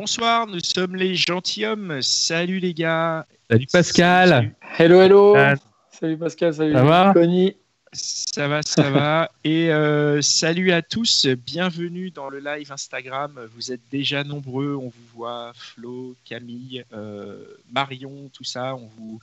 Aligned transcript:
Bonsoir, 0.00 0.46
nous 0.46 0.60
sommes 0.62 0.94
les 0.94 1.14
gentilshommes. 1.14 2.02
Salut 2.02 2.58
les 2.58 2.74
gars. 2.74 3.24
Salut 3.50 3.66
Pascal. 3.72 4.28
Salut. 4.28 4.54
Hello, 4.78 5.00
hello. 5.00 5.32
Pascal. 5.32 5.58
Salut 5.90 6.16
Pascal, 6.18 6.52
salut 6.54 6.72
Ça 6.74 6.84
va 6.84 7.12
Connie. 7.14 7.56
Ça 7.94 8.46
va, 8.46 8.60
ça 8.60 8.90
va. 8.90 9.30
Et 9.44 9.70
euh, 9.72 10.20
salut 10.20 10.70
à 10.72 10.82
tous. 10.82 11.24
Bienvenue 11.46 12.10
dans 12.10 12.28
le 12.28 12.40
live 12.40 12.70
Instagram. 12.70 13.40
Vous 13.54 13.72
êtes 13.72 13.80
déjà 13.90 14.22
nombreux. 14.22 14.74
On 14.76 14.88
vous 14.88 15.06
voit. 15.14 15.52
Flo, 15.54 16.14
Camille, 16.26 16.84
euh, 16.92 17.42
Marion, 17.72 18.28
tout 18.34 18.44
ça. 18.44 18.74
On 18.74 18.90
vous, 18.98 19.18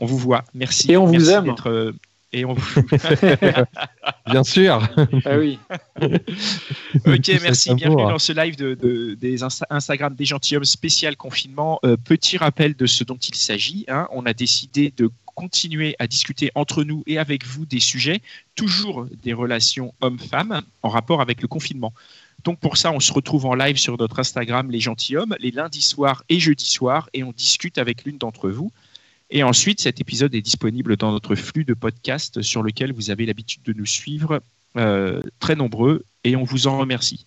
on 0.00 0.06
vous 0.06 0.18
voit. 0.18 0.42
Merci. 0.54 0.90
Et 0.90 0.96
on 0.96 1.06
vous 1.06 1.30
aime. 1.30 1.54
euh, 1.66 1.92
Et 2.32 2.44
on 2.44 2.54
vous. 2.54 2.82
Bien 4.26 4.42
sûr. 4.42 4.82
Ah 5.24 5.36
oui. 5.38 5.60
Ok, 7.06 7.20
C'est 7.24 7.42
merci. 7.42 7.74
Bienvenue 7.74 8.02
dans 8.02 8.18
ce 8.18 8.32
live 8.32 8.56
de, 8.56 8.74
de- 8.74 9.14
des 9.14 9.42
Insta- 9.42 9.66
Instagram 9.70 10.14
des 10.14 10.24
gentilshommes 10.24 10.64
spécial 10.64 11.16
confinement. 11.16 11.78
Euh, 11.84 11.96
petit 11.96 12.36
rappel 12.36 12.74
de 12.74 12.86
ce 12.86 13.04
dont 13.04 13.16
il 13.16 13.34
s'agit. 13.34 13.84
hein. 13.88 14.08
On 14.12 14.26
a 14.26 14.32
décidé 14.32 14.92
de 14.96 15.10
continuer 15.34 15.96
à 15.98 16.06
discuter 16.06 16.50
entre 16.54 16.84
nous 16.84 17.02
et 17.06 17.18
avec 17.18 17.46
vous 17.46 17.64
des 17.64 17.80
sujets, 17.80 18.20
toujours 18.56 19.06
des 19.22 19.32
relations 19.32 19.94
hommes-femmes, 20.00 20.62
en 20.82 20.88
rapport 20.88 21.20
avec 21.20 21.40
le 21.40 21.48
confinement. 21.48 21.94
Donc 22.44 22.58
pour 22.58 22.76
ça, 22.76 22.90
on 22.92 23.00
se 23.00 23.12
retrouve 23.12 23.46
en 23.46 23.54
live 23.54 23.76
sur 23.76 23.96
notre 23.98 24.18
Instagram 24.18 24.70
Les 24.70 24.80
Gentilhommes, 24.80 25.36
les 25.38 25.50
lundis 25.50 25.82
soirs 25.82 26.24
et 26.28 26.40
jeudis 26.40 26.66
soirs, 26.70 27.08
et 27.14 27.22
on 27.22 27.32
discute 27.32 27.78
avec 27.78 28.04
l'une 28.04 28.18
d'entre 28.18 28.50
vous. 28.50 28.72
Et 29.30 29.42
ensuite, 29.44 29.80
cet 29.80 30.00
épisode 30.00 30.34
est 30.34 30.42
disponible 30.42 30.96
dans 30.96 31.12
notre 31.12 31.34
flux 31.36 31.64
de 31.64 31.74
podcast 31.74 32.42
sur 32.42 32.62
lequel 32.62 32.92
vous 32.92 33.10
avez 33.10 33.26
l'habitude 33.26 33.62
de 33.62 33.72
nous 33.72 33.86
suivre, 33.86 34.32
euh, 34.32 34.40
très 34.74 35.56
nombreux, 35.56 36.04
et 36.24 36.36
on 36.36 36.44
vous 36.44 36.66
en 36.66 36.78
remercie. 36.78 37.26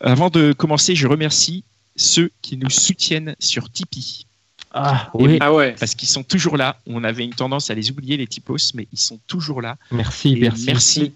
Avant 0.00 0.30
de 0.30 0.52
commencer, 0.52 0.94
je 0.94 1.06
remercie 1.06 1.64
ceux 1.96 2.30
qui 2.40 2.56
nous 2.56 2.70
soutiennent 2.70 3.36
sur 3.38 3.70
Tipeee, 3.70 4.24
Ah 4.72 5.10
oui. 5.14 5.36
Ah 5.40 5.52
ouais. 5.52 5.74
parce 5.78 5.94
qu'ils 5.94 6.08
sont 6.08 6.22
toujours 6.22 6.56
là. 6.56 6.78
On 6.86 7.04
avait 7.04 7.24
une 7.24 7.34
tendance 7.34 7.70
à 7.70 7.74
les 7.74 7.90
oublier, 7.90 8.16
les 8.16 8.26
typos, 8.26 8.72
mais 8.74 8.88
ils 8.92 8.98
sont 8.98 9.20
toujours 9.26 9.60
là. 9.60 9.76
Merci, 9.90 10.32
Et 10.32 10.40
merci. 10.40 10.64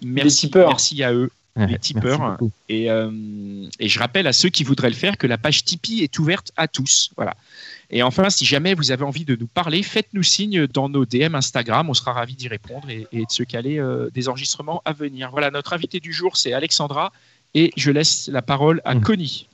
merci, 0.03 0.51
merci, 0.53 1.03
à 1.03 1.13
eux. 1.13 1.31
Ouais, 1.55 1.67
les 1.67 1.79
tipeurs. 1.79 2.37
Et, 2.67 2.91
euh, 2.91 3.09
et 3.79 3.87
je 3.87 3.97
rappelle 3.97 4.27
à 4.27 4.33
ceux 4.33 4.49
qui 4.49 4.65
voudraient 4.65 4.89
le 4.89 4.95
faire 4.95 5.17
que 5.17 5.25
la 5.25 5.37
page 5.37 5.63
Tipeee 5.63 6.03
est 6.03 6.19
ouverte 6.19 6.51
à 6.57 6.67
tous. 6.67 7.11
Voilà. 7.15 7.35
Et 7.97 8.03
enfin, 8.03 8.29
si 8.29 8.43
jamais 8.43 8.73
vous 8.73 8.91
avez 8.91 9.05
envie 9.05 9.23
de 9.23 9.37
nous 9.39 9.47
parler, 9.47 9.81
faites-nous 9.81 10.21
signe 10.21 10.67
dans 10.67 10.89
nos 10.89 11.05
DM 11.05 11.33
Instagram. 11.33 11.89
On 11.89 11.93
sera 11.93 12.11
ravis 12.11 12.35
d'y 12.35 12.49
répondre 12.49 12.89
et, 12.89 13.07
et 13.13 13.19
de 13.21 13.31
se 13.31 13.43
caler 13.43 13.79
euh, 13.79 14.09
des 14.13 14.27
enregistrements 14.27 14.81
à 14.83 14.91
venir. 14.91 15.29
Voilà, 15.31 15.49
notre 15.49 15.71
invité 15.71 16.01
du 16.01 16.11
jour, 16.11 16.35
c'est 16.35 16.51
Alexandra. 16.51 17.13
Et 17.53 17.71
je 17.77 17.91
laisse 17.91 18.27
la 18.27 18.41
parole 18.41 18.81
à 18.83 18.95
Mm. 18.95 19.01
Connie. 19.01 19.47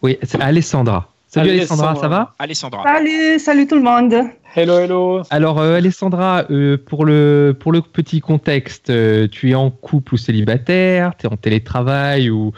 Oui, 0.00 0.16
c'est 0.22 0.40
Alessandra. 0.40 1.12
Salut 1.28 1.50
Alessandra, 1.50 1.90
Alessandra. 1.90 2.00
ça 2.00 2.08
va? 2.08 2.34
Alessandra. 2.38 2.82
Salut, 2.82 3.38
salut 3.38 3.66
tout 3.66 3.76
le 3.76 3.82
monde. 3.82 4.14
Hello, 4.56 4.78
hello. 4.78 5.22
Alors 5.28 5.58
euh, 5.60 5.76
Alessandra, 5.76 6.44
euh, 6.50 6.78
pour, 6.78 7.04
le, 7.04 7.54
pour 7.60 7.72
le 7.72 7.82
petit 7.82 8.20
contexte, 8.20 8.88
euh, 8.88 9.28
tu 9.28 9.50
es 9.50 9.54
en 9.54 9.70
couple 9.70 10.14
ou 10.14 10.16
célibataire, 10.16 11.12
tu 11.18 11.26
es 11.26 11.30
en 11.30 11.36
télétravail 11.36 12.30
ou 12.30 12.52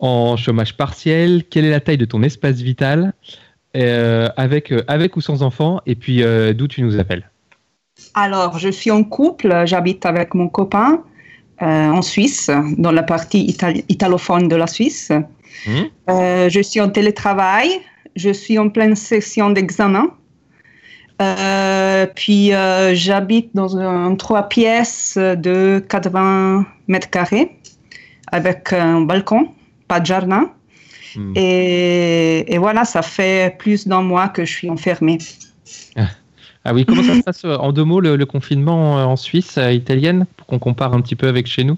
en 0.00 0.36
chômage 0.36 0.76
partiel, 0.76 1.44
quelle 1.48 1.64
est 1.64 1.70
la 1.70 1.80
taille 1.80 1.96
de 1.96 2.04
ton 2.04 2.22
espace 2.22 2.56
vital? 2.56 3.14
Euh, 3.76 4.28
avec, 4.36 4.72
euh, 4.72 4.82
avec 4.88 5.16
ou 5.16 5.20
sans 5.20 5.42
enfant 5.42 5.80
et 5.86 5.94
puis 5.94 6.22
euh, 6.22 6.52
d'où 6.52 6.66
tu 6.66 6.82
nous 6.82 6.98
appelles 6.98 7.30
Alors, 8.14 8.58
je 8.58 8.68
suis 8.70 8.90
en 8.90 9.04
couple, 9.04 9.62
j'habite 9.66 10.06
avec 10.06 10.34
mon 10.34 10.48
copain 10.48 11.02
euh, 11.62 11.88
en 11.90 12.02
Suisse, 12.02 12.50
dans 12.78 12.92
la 12.92 13.02
partie 13.02 13.46
itali- 13.46 13.84
italophone 13.88 14.48
de 14.48 14.56
la 14.56 14.66
Suisse. 14.66 15.12
Euh, 16.08 16.48
je 16.48 16.60
suis 16.60 16.80
en 16.80 16.88
télétravail, 16.90 17.68
je 18.14 18.30
suis 18.30 18.58
en 18.58 18.68
pleine 18.68 18.96
session 18.96 19.50
d'examen. 19.50 20.08
Puis, 22.14 22.52
j'habite 22.92 23.50
dans 23.54 23.76
un 23.78 24.14
trois 24.16 24.48
pièces 24.48 25.16
de 25.16 25.82
80 25.88 26.66
mètres 26.88 27.10
carrés 27.10 27.58
avec 28.32 28.72
un 28.72 29.00
balcon, 29.00 29.48
pas 29.88 30.00
de 30.00 30.06
jardin. 30.06 30.50
Hmm. 31.16 31.32
Et, 31.34 32.54
et 32.54 32.58
voilà, 32.58 32.84
ça 32.84 33.02
fait 33.02 33.56
plus 33.58 33.88
d'un 33.88 34.02
mois 34.02 34.28
que 34.28 34.44
je 34.44 34.52
suis 34.52 34.70
enfermée. 34.70 35.18
Ah 36.64 36.74
oui, 36.74 36.84
comment 36.84 37.02
ça 37.02 37.14
se 37.14 37.22
passe 37.22 37.44
euh, 37.44 37.56
en 37.56 37.72
deux 37.72 37.84
mots 37.84 38.00
le, 38.00 38.16
le 38.16 38.26
confinement 38.26 38.98
euh, 38.98 39.04
en 39.04 39.16
Suisse 39.16 39.56
italienne 39.70 40.26
pour 40.36 40.46
qu'on 40.46 40.58
compare 40.58 40.94
un 40.94 41.00
petit 41.00 41.14
peu 41.14 41.28
avec 41.28 41.46
chez 41.46 41.62
nous? 41.62 41.76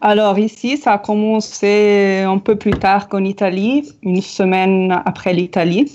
Alors 0.00 0.38
ici, 0.38 0.76
ça 0.76 0.92
a 0.92 0.98
commencé 0.98 2.22
un 2.26 2.38
peu 2.38 2.56
plus 2.56 2.72
tard 2.72 3.08
qu'en 3.08 3.24
Italie, 3.24 3.88
une 4.02 4.22
semaine 4.22 5.02
après 5.04 5.32
l'Italie. 5.32 5.90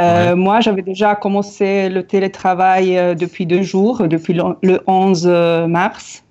Euh, 0.00 0.30
Ouais. 0.30 0.34
Moi, 0.34 0.60
j'avais 0.60 0.82
déjà 0.82 1.14
commencé 1.14 1.88
le 1.90 2.02
télétravail 2.06 2.96
euh, 2.96 3.14
depuis 3.14 3.44
deux 3.46 3.62
jours, 3.62 4.06
depuis 4.08 4.32
le, 4.32 4.42
le 4.62 4.80
11 4.86 5.26
mars. 5.68 6.22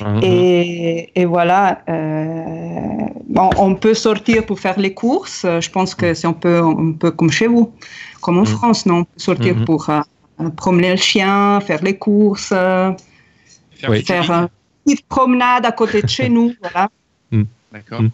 Mhm. 0.00 0.20
Et, 0.22 1.10
et 1.14 1.24
voilà, 1.24 1.82
euh, 1.88 3.06
bon, 3.28 3.50
on 3.58 3.74
peut 3.74 3.94
sortir 3.94 4.44
pour 4.46 4.58
faire 4.58 4.78
les 4.80 4.92
courses. 4.94 5.44
Je 5.44 5.70
pense 5.70 5.94
que 5.94 6.14
c'est 6.14 6.26
un 6.26 6.32
peu, 6.32 6.58
un 6.62 6.92
peu 6.92 7.10
comme 7.12 7.30
chez 7.30 7.46
vous, 7.46 7.72
comme 8.20 8.38
en 8.38 8.40
Mhm. 8.40 8.46
France, 8.46 8.86
non? 8.86 8.98
On 9.00 9.04
peut 9.04 9.10
sortir 9.18 9.56
Mhm. 9.56 9.64
pour 9.66 9.88
euh, 9.90 10.00
promener 10.56 10.90
le 10.90 10.96
chien, 10.96 11.60
faire 11.60 11.82
les 11.82 11.96
courses, 11.96 12.50
euh, 12.52 12.90
Faire 13.76 13.90
Oui. 13.90 14.04
une 14.08 14.48
petite 14.84 15.06
promenade 15.08 15.66
à 15.66 15.72
côté 15.72 16.02
de 16.02 16.08
chez 16.08 16.28
nous. 16.36 16.52
Voilà. 16.60 16.88
D'accord. 17.72 18.02
Mm. 18.02 18.08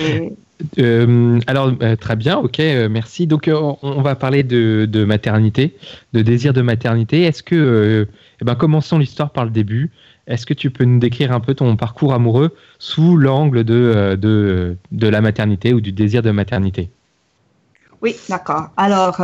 Et- 0.00 0.32
Euh, 0.78 1.40
alors, 1.46 1.72
euh, 1.82 1.96
très 1.96 2.16
bien, 2.16 2.38
ok, 2.38 2.60
euh, 2.60 2.88
merci. 2.88 3.26
Donc, 3.26 3.50
on, 3.52 4.02
va 4.02 4.14
parler 4.14 4.42
de, 4.42 5.04
maternité, 5.04 5.76
de 6.12 6.22
désir 6.22 6.52
de 6.52 6.62
maternité. 6.62 7.22
Est-ce 7.22 7.42
que, 7.42 8.08
eh 8.40 8.44
ben, 8.44 8.54
commençons 8.54 8.98
l'histoire 8.98 9.30
par 9.30 9.44
le 9.44 9.50
début. 9.50 9.90
Est-ce 10.26 10.46
que 10.46 10.54
tu 10.54 10.70
peux 10.70 10.84
nous 10.84 11.00
décrire 11.00 11.32
un 11.32 11.40
peu 11.40 11.54
ton 11.54 11.74
parcours 11.76 12.14
amoureux 12.14 12.54
sous 12.78 13.16
l'angle 13.16 13.64
de, 13.64 14.76
la 14.92 15.20
maternité 15.20 15.74
ou 15.74 15.80
du 15.80 15.92
désir 15.92 16.22
de 16.22 16.30
maternité? 16.30 16.90
Oui, 18.00 18.16
d'accord. 18.28 18.68
Alors, 18.76 19.20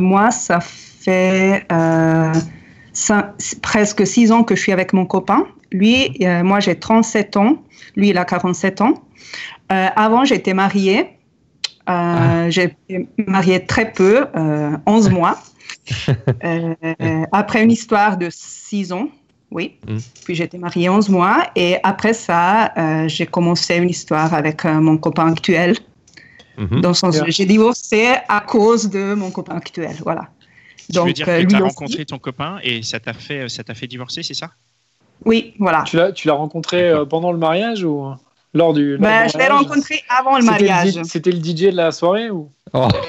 moi, 0.00 0.30
ça 0.30 0.60
fait 0.60 1.66
presque 3.62 4.06
six 4.06 4.32
ans 4.32 4.44
que 4.44 4.54
je 4.54 4.60
suis 4.60 4.72
avec 4.72 4.92
mon 4.92 5.06
copain. 5.06 5.46
Lui, 5.72 6.16
euh, 6.22 6.42
moi, 6.44 6.60
j'ai 6.60 6.76
37 6.76 7.36
ans. 7.36 7.62
Lui, 7.96 8.10
il 8.10 8.18
a 8.18 8.24
47 8.24 8.80
ans. 8.80 8.94
Euh, 9.72 9.86
avant, 9.96 10.24
j'étais 10.24 10.54
mariée. 10.54 11.00
Euh, 11.88 11.92
Ah. 11.92 12.50
J'ai 12.50 12.64
été 12.64 13.08
mariée 13.26 13.66
très 13.66 13.92
peu, 13.92 14.26
euh, 14.36 14.76
11 14.86 15.10
mois. 15.18 15.38
Euh, 16.44 16.74
après 17.32 17.62
une 17.62 17.70
histoire 17.70 18.16
de 18.16 18.28
six 18.30 18.92
ans, 18.92 19.08
oui. 19.50 19.76
Mm. 19.86 19.98
Puis 20.24 20.34
j'étais 20.34 20.58
mariée 20.58 20.88
11 20.88 21.08
mois. 21.08 21.44
Et 21.56 21.76
après 21.82 22.14
ça, 22.14 22.72
euh, 22.76 23.08
j'ai 23.08 23.26
commencé 23.26 23.76
une 23.76 23.90
histoire 23.90 24.32
avec 24.34 24.64
euh, 24.64 24.80
mon 24.80 24.96
copain 24.96 25.30
actuel. 25.32 25.76
Mhm. 26.56 26.80
Dans 26.80 26.90
le 26.90 26.94
sens, 26.94 27.20
j'ai 27.26 27.46
divorcé 27.46 28.14
à 28.28 28.40
cause 28.40 28.88
de 28.88 29.14
mon 29.14 29.30
copain 29.30 29.56
actuel, 29.56 29.96
voilà. 30.04 30.28
Tu 30.92 30.98
veux 31.00 31.12
dire 31.12 31.26
que 31.26 31.30
euh, 31.30 31.46
tu 31.46 31.54
as 31.54 31.58
aussi- 31.58 31.66
rencontré 31.66 32.04
ton 32.04 32.18
copain 32.18 32.58
et 32.62 32.82
ça 32.82 33.00
t'a 33.00 33.12
fait, 33.12 33.48
ça 33.48 33.64
t'a 33.64 33.74
fait 33.74 33.86
divorcer, 33.86 34.22
c'est 34.22 34.34
ça? 34.34 34.50
Oui, 35.24 35.54
voilà. 35.58 35.84
Tu 35.86 35.96
l'as, 35.96 36.12
tu 36.12 36.28
l'as 36.28 36.34
rencontré 36.34 36.90
euh, 36.90 37.04
pendant 37.04 37.32
le 37.32 37.38
mariage 37.38 37.84
ou 37.84 38.12
lors 38.52 38.74
du. 38.74 38.92
lors 38.92 39.00
Ben, 39.00 39.26
du 39.26 39.32
je 39.32 39.38
l'ai 39.38 39.48
rencontré 39.48 40.02
avant 40.08 40.38
le 40.38 40.44
mariage. 40.44 41.00
C'était 41.04 41.30
le 41.32 41.38
DJ 41.38 41.70
de 41.70 41.76
la 41.76 41.92
soirée 41.92 42.30
ou? 42.30 42.50
Oh, 42.72 42.88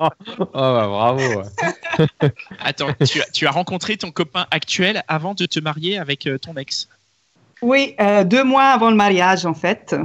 Oh, 0.00 0.48
bah, 0.52 0.86
bravo. 0.86 1.20
ouais. 1.40 2.28
Attends, 2.60 2.92
tu 3.06 3.20
as, 3.20 3.30
tu 3.32 3.46
as 3.46 3.50
rencontré 3.50 3.96
ton 3.96 4.10
copain 4.10 4.46
actuel 4.50 5.02
avant 5.08 5.34
de 5.34 5.46
te 5.46 5.58
marier 5.60 5.98
avec 5.98 6.26
euh, 6.26 6.38
ton 6.38 6.54
ex? 6.54 6.88
Oui, 7.62 7.94
euh, 8.00 8.24
deux 8.24 8.44
mois 8.44 8.64
avant 8.66 8.90
le 8.90 8.96
mariage, 8.96 9.46
en 9.46 9.54
fait. 9.54 9.96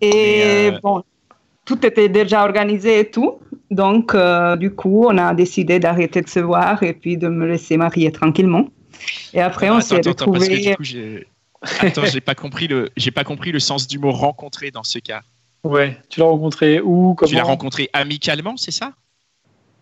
Et 0.00 0.42
euh, 0.44 0.78
bon, 0.82 1.02
tout 1.70 1.86
était 1.86 2.08
déjà 2.08 2.42
organisé 2.42 2.98
et 2.98 3.10
tout. 3.10 3.38
Donc, 3.70 4.12
euh, 4.14 4.56
du 4.56 4.72
coup, 4.74 5.06
on 5.08 5.16
a 5.18 5.32
décidé 5.34 5.78
d'arrêter 5.78 6.20
de 6.20 6.28
se 6.28 6.40
voir 6.40 6.82
et 6.82 6.92
puis 6.92 7.16
de 7.16 7.28
me 7.28 7.46
laisser 7.46 7.76
marier 7.76 8.10
tranquillement. 8.10 8.66
Et 9.32 9.40
après, 9.40 9.68
Ah, 9.68 9.76
on 9.76 9.80
s'est 9.80 10.00
retrouvés. 10.04 10.74
Attends, 11.80 12.04
j'ai 12.06 12.20
pas 12.20 12.34
compris 12.34 12.66
le, 12.66 12.88
j'ai 12.96 13.12
pas 13.12 13.22
compris 13.22 13.52
le 13.52 13.60
sens 13.60 13.86
du 13.86 14.00
mot 14.00 14.10
rencontrer 14.10 14.72
dans 14.72 14.82
ce 14.82 14.98
cas. 14.98 15.22
Ouais, 15.62 15.96
tu 16.08 16.18
l'as 16.18 16.26
rencontré 16.26 16.80
où 16.80 17.14
comment 17.14 17.28
Tu 17.28 17.36
l'as 17.36 17.44
rencontré 17.44 17.88
amicalement, 17.92 18.56
c'est 18.56 18.70
ça? 18.72 18.92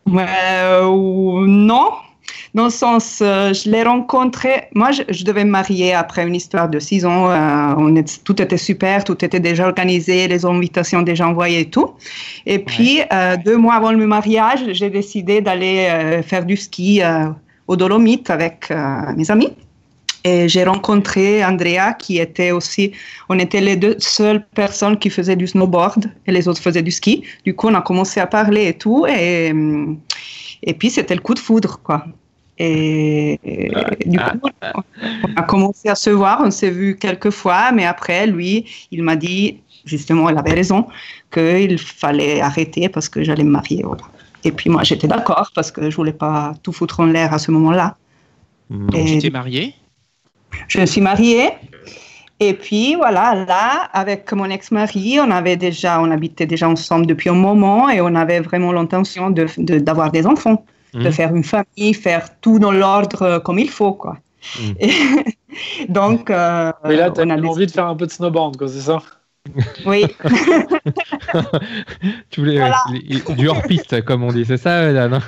Euh, 0.08 0.85
ou- 0.87 1.46
non, 1.46 1.90
dans 2.54 2.64
le 2.64 2.70
sens, 2.70 3.20
euh, 3.22 3.52
je 3.52 3.70
l'ai 3.70 3.82
rencontré. 3.82 4.69
Moi, 4.75 4.90
je, 4.92 5.02
je 5.08 5.25
devais 5.25 5.44
me 5.44 5.50
marier 5.50 5.94
après 5.94 6.26
une 6.26 6.34
histoire 6.34 6.69
de 6.69 6.78
six 6.78 7.04
ans. 7.04 7.30
euh, 7.30 7.75
on 7.76 7.94
est- 7.96 8.25
tout 8.25 8.40
était 8.40 8.56
super, 8.56 9.04
tout 9.04 9.25
était 9.25 9.40
déjà 9.40 9.66
organisé, 9.66 10.28
les 10.28 10.44
invitations 10.44 11.02
déjà 11.02 11.26
envoyées 11.28 11.60
et 11.60 11.70
tout. 11.70 11.90
Et 12.46 12.58
puis, 12.58 13.00
euh, 13.12 13.36
deux 13.44 13.56
mois 13.56 13.75
avant 13.75 13.92
le 13.92 14.06
mariage, 14.06 14.60
j'ai 14.72 14.90
décidé 14.90 15.40
d'aller 15.40 16.20
faire 16.26 16.44
du 16.44 16.56
ski 16.56 17.02
au 17.66 17.76
Dolomites 17.76 18.30
avec 18.30 18.72
mes 19.16 19.30
amis. 19.30 19.52
Et 20.25 20.48
j'ai 20.48 20.64
rencontré 20.64 21.44
Andrea 21.44 21.92
qui 21.98 22.19
était 22.19 22.50
aussi, 22.50 22.92
on 23.28 23.38
était 23.38 23.60
les 23.60 23.76
deux 23.76 23.94
seules 23.98 24.44
personnes 24.54 24.98
qui 24.98 25.10
faisaient 25.10 25.36
du 25.36 25.46
snowboard 25.46 26.10
et 26.26 26.32
les 26.32 26.48
autres 26.48 26.60
faisaient 26.60 26.82
du 26.82 26.90
ski. 26.90 27.22
Du 27.44 27.54
coup, 27.54 27.69
on 27.69 27.75
a 27.75 27.80
commencé 27.82 28.19
à 28.20 28.26
parler 28.26 28.66
et 28.66 28.75
tout. 28.75 29.06
Et, 29.06 29.50
hum, 29.52 29.98
et 30.62 30.75
puis, 30.75 30.90
c'était 30.90 31.14
le 31.14 31.20
coup 31.20 31.34
de 31.34 31.38
foudre, 31.38 31.80
quoi. 31.82 32.04
Et, 32.58 33.38
et 33.44 34.08
du 34.08 34.19
coup, 34.19 34.49
on 34.75 35.34
a 35.37 35.43
commencé 35.43 35.88
à 35.88 35.94
se 35.94 36.10
voir, 36.10 36.40
on 36.44 36.50
s'est 36.50 36.70
vu 36.70 36.96
quelques 36.96 37.31
fois, 37.31 37.70
mais 37.72 37.84
après, 37.84 38.26
lui, 38.26 38.64
il 38.90 39.02
m'a 39.02 39.14
dit, 39.16 39.60
justement, 39.84 40.28
il 40.28 40.37
avait 40.37 40.55
raison, 40.55 40.87
qu'il 41.32 41.78
fallait 41.78 42.40
arrêter 42.40 42.88
parce 42.88 43.08
que 43.08 43.22
j'allais 43.22 43.44
me 43.44 43.50
marier. 43.50 43.82
voilà. 43.84 44.02
Et 44.44 44.52
puis 44.52 44.70
moi, 44.70 44.82
j'étais 44.82 45.06
d'accord 45.08 45.50
parce 45.55 45.70
que 45.70 45.88
je 45.90 45.96
voulais 45.96 46.12
pas 46.12 46.55
tout 46.62 46.72
foutre 46.72 47.00
en 47.00 47.06
l'air 47.06 47.32
à 47.32 47.38
ce 47.38 47.50
moment-là. 47.52 47.96
Hmm. 48.70 48.88
Et- 48.94 49.04
Tu 49.04 49.19
t'es 49.19 49.31
marié 49.31 49.75
Je 50.69 50.81
me 50.81 50.87
suis 50.87 51.00
mariée. 51.00 51.50
Et 52.40 52.54
puis 52.54 52.94
voilà, 52.94 53.34
là, 53.34 53.88
avec 53.93 54.31
mon 54.32 54.44
ex-mari, 54.49 55.19
on 55.20 55.31
avait 55.32 55.56
déjà, 55.56 56.00
on 56.00 56.11
habitait 56.12 56.46
déjà 56.46 56.69
ensemble 56.69 57.06
depuis 57.06 57.31
un 57.31 57.34
moment 57.34 57.88
et 57.90 58.00
on 58.00 58.14
avait 58.14 58.38
vraiment 58.40 58.70
l'intention 58.72 59.31
de, 59.31 59.46
de- 59.58 59.81
d'avoir 59.81 60.12
des 60.12 60.25
enfants, 60.25 60.64
de 61.03 61.11
Mhm. 61.11 61.12
faire 61.12 61.35
une 61.35 61.45
famille, 61.45 61.95
faire 61.95 62.39
tout 62.41 62.59
dans 62.59 62.73
l'ordre 62.73 63.23
euh, 63.23 63.41
comme 63.41 63.59
il 63.59 63.71
faut, 63.71 63.93
quoi. 63.95 64.19
Mhm. 64.55 64.77
Et 64.81 64.93
donc, 65.89 66.31
euh, 66.31 66.73
Mais 66.85 66.97
là, 66.97 67.11
tu 67.11 67.21
as 67.21 67.25
on 67.25 67.31
a 67.31 67.43
envie 67.43 67.67
de 67.67 67.71
faire 67.73 67.87
un 67.87 67.97
peu 67.97 68.06
de 68.06 68.12
snowboard, 68.12 68.56
quoi, 68.56 68.69
c'est 68.69 68.81
ça 68.81 69.03
Oui, 69.85 70.17
Tu 72.31 72.41
voulais 72.41 72.59
Voilà. 72.59 72.61
euh, 72.61 73.35
du 73.35 73.49
hors-piste, 73.49 74.03
comme 74.05 74.23
on 74.23 74.33
dit, 74.33 74.45
c'est 74.45 74.56
ça, 74.56 74.81
euh, 74.81 74.93
Dan 74.95 75.21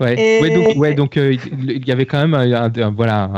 ouais. 0.00 0.18
Et- 0.18 0.38
ouais, 0.38 0.50
donc, 0.50 0.70
ouais, 0.74 0.94
donc 0.94 1.16
euh, 1.16 1.34
il 1.34 1.86
y 1.86 1.92
avait 1.92 2.06
quand 2.06 2.18
même 2.18 2.34
un, 2.34 2.50
un- 2.52 2.72
un- 2.82 2.90
voilà, 2.90 3.30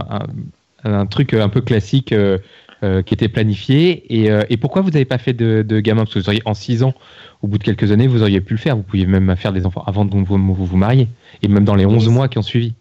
un, 0.85 0.93
un 0.93 1.07
truc 1.07 1.35
un 1.35 1.49
peu 1.49 1.61
classique 1.61 2.13
euh, 2.13 2.39
euh, 2.83 3.03
qui 3.03 3.15
était 3.15 3.29
planifié. 3.29 4.05
Et, 4.23 4.31
euh, 4.31 4.43
et 4.51 4.57
pourquoi 4.57 4.83
vous 4.83 4.91
n'avez 4.91 5.05
pas 5.05 5.19
fait 5.19 5.33
de, 5.33 5.63
de 5.63 5.81
gamin 5.81 6.03
Parce 6.05 6.15
que 6.15 6.19
vous 6.21 6.29
auriez, 6.29 6.43
en 6.45 6.55
6 6.55 6.83
ans, 6.83 6.95
au 7.43 7.47
bout 7.49 7.59
de 7.59 7.65
quelques 7.65 7.91
années, 7.93 8.07
vous 8.07 8.23
auriez 8.23 8.41
pu 8.41 8.55
le 8.55 8.59
faire. 8.59 8.77
Vous 8.77 8.83
pouviez 8.83 9.07
même 9.07 9.35
faire 9.37 9.53
des 9.53 9.67
enfants 9.67 9.83
avant 9.87 10.05
de 10.05 10.15
vous 10.15 10.25
vous, 10.25 10.55
vous 10.55 10.77
marier. 10.77 11.09
Et 11.43 11.49
même 11.49 11.65
dans 11.65 11.75
les 11.75 11.87
11 11.87 12.09
Oui. 12.09 12.15
mois 12.15 12.29
qui 12.29 12.39
ont 12.39 12.43
suivi. 12.43 12.75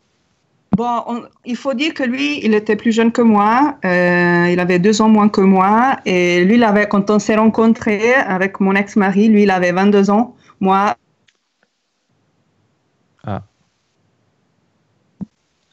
Bon, 0.75 1.01
on- 1.07 1.23
il 1.45 1.55
faut 1.55 1.73
dire 1.73 1.93
que 1.93 2.03
lui, 2.03 2.39
il 2.45 2.53
était 2.53 2.75
plus 2.75 2.91
jeune 2.91 3.11
que 3.11 3.21
moi. 3.21 3.77
euh, 3.85 4.49
il 4.51 4.59
avait 4.59 4.79
deux 4.79 5.01
ans 5.01 5.09
moins 5.09 5.29
que 5.29 5.41
moi. 5.41 5.97
Et 6.05 6.43
lui, 6.45 6.55
il 6.55 6.63
avait, 6.63 6.87
quand 6.87 7.09
on 7.09 7.17
s'est 7.19 7.35
rencontrés 7.35 8.13
avec 8.13 8.59
mon 8.59 8.75
ex-mari, 8.75 9.29
lui, 9.29 9.43
il 9.43 9.49
avait 9.51 9.71
22 9.71 10.09
ans. 10.11 10.35
Moi, 10.59 10.95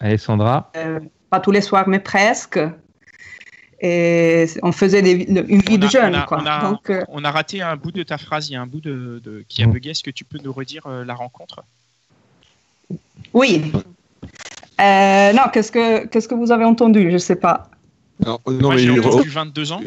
Alessandra? 0.01 0.71
euh, 0.77 1.01
pas 1.31 1.41
tous 1.41 1.51
les 1.51 1.61
soirs, 1.61 1.89
mais 1.89 1.99
presque. 1.99 2.59
Et 3.81 4.47
on 4.63 4.73
faisait 4.73 5.03
des- 5.03 5.25
une 5.29 5.61
vie 5.61 5.75
On 5.75 5.79
de 5.79 5.87
a- 5.87 5.89
jeune, 5.91 6.15
on 6.15 6.19
a- 6.19 6.23
quoi. 6.23 6.39
on 6.43 6.47
a- 6.47 6.71
Donc, 6.71 6.91
euh, 6.91 7.03
On 7.09 7.25
a 7.25 7.31
raté 7.31 7.61
un 7.63 7.77
bout 7.77 7.93
de 7.93 8.03
ta 8.03 8.19
phrase, 8.19 8.49
il 8.49 8.53
y 8.53 8.57
a 8.57 8.63
un 8.63 8.67
bout 8.67 8.81
de, 8.81 9.21
de- 9.25 9.45
qui 9.49 9.63
a 9.63 9.67
Mm. 9.67 9.73
bugué. 9.73 9.91
Est-ce 9.91 10.03
que 10.03 10.11
tu 10.11 10.25
peux 10.25 10.39
nous 10.43 10.53
redire 10.53 10.87
euh, 10.87 11.05
la 11.05 11.15
rencontre? 11.15 11.65
Oui. 13.33 13.73
Euh, 14.81 15.33
non, 15.33 15.43
qu'est-ce 15.53 15.73
que, 15.73 16.07
qu'est-ce 16.07 16.29
que 16.29 16.35
vous 16.35 16.53
avez 16.53 16.65
entendu? 16.65 17.03
Je 17.09 17.15
ne 17.15 17.19
sais 17.19 17.37
pas. 17.37 17.69
Non, 18.25 18.39
non, 18.47 18.53
Moi, 18.61 18.75
mais 18.75 18.81
j'ai 18.81 18.93
il- 18.93 19.01
entendu 19.01 19.29
22 19.29 19.73
ans. 19.73 19.81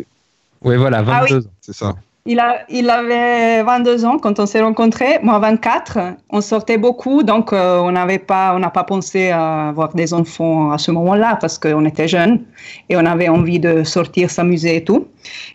Voilà, 0.62 0.98
Ah 1.08 1.22
oui. 1.24 1.30
22 1.32 1.46
ans. 1.48 1.52
c'est 1.62 1.74
ça. 1.76 1.96
Il, 2.30 2.90
avait 2.90 3.64
22 3.64 4.04
ans 4.04 4.18
quand 4.20 4.38
on 4.42 4.46
s'est 4.46 4.60
rencontrés, 4.60 5.18
moi 5.24 5.40
24. 5.40 5.98
On 6.30 6.42
sortait 6.42 6.78
beaucoup, 6.78 7.24
donc 7.24 7.54
euh, 7.54 7.80
on 7.80 7.94
n'avait 7.94 8.20
pas, 8.20 8.60
n'a 8.60 8.70
pas 8.70 8.84
pensé 8.84 9.30
à 9.30 9.70
avoir 9.70 9.94
des 9.94 10.14
enfants 10.14 10.72
à 10.72 10.78
ce 10.78 10.92
moment-là 10.92 11.38
parce 11.40 11.58
qu'on 11.58 11.86
était 11.86 12.10
jeunes 12.10 12.42
et 12.90 12.98
on 12.98 13.06
avait 13.06 13.30
envie 13.30 13.60
de 13.60 13.86
sortir, 13.86 14.30
s'amuser 14.30 14.76
et 14.76 14.84
tout. 14.84 15.08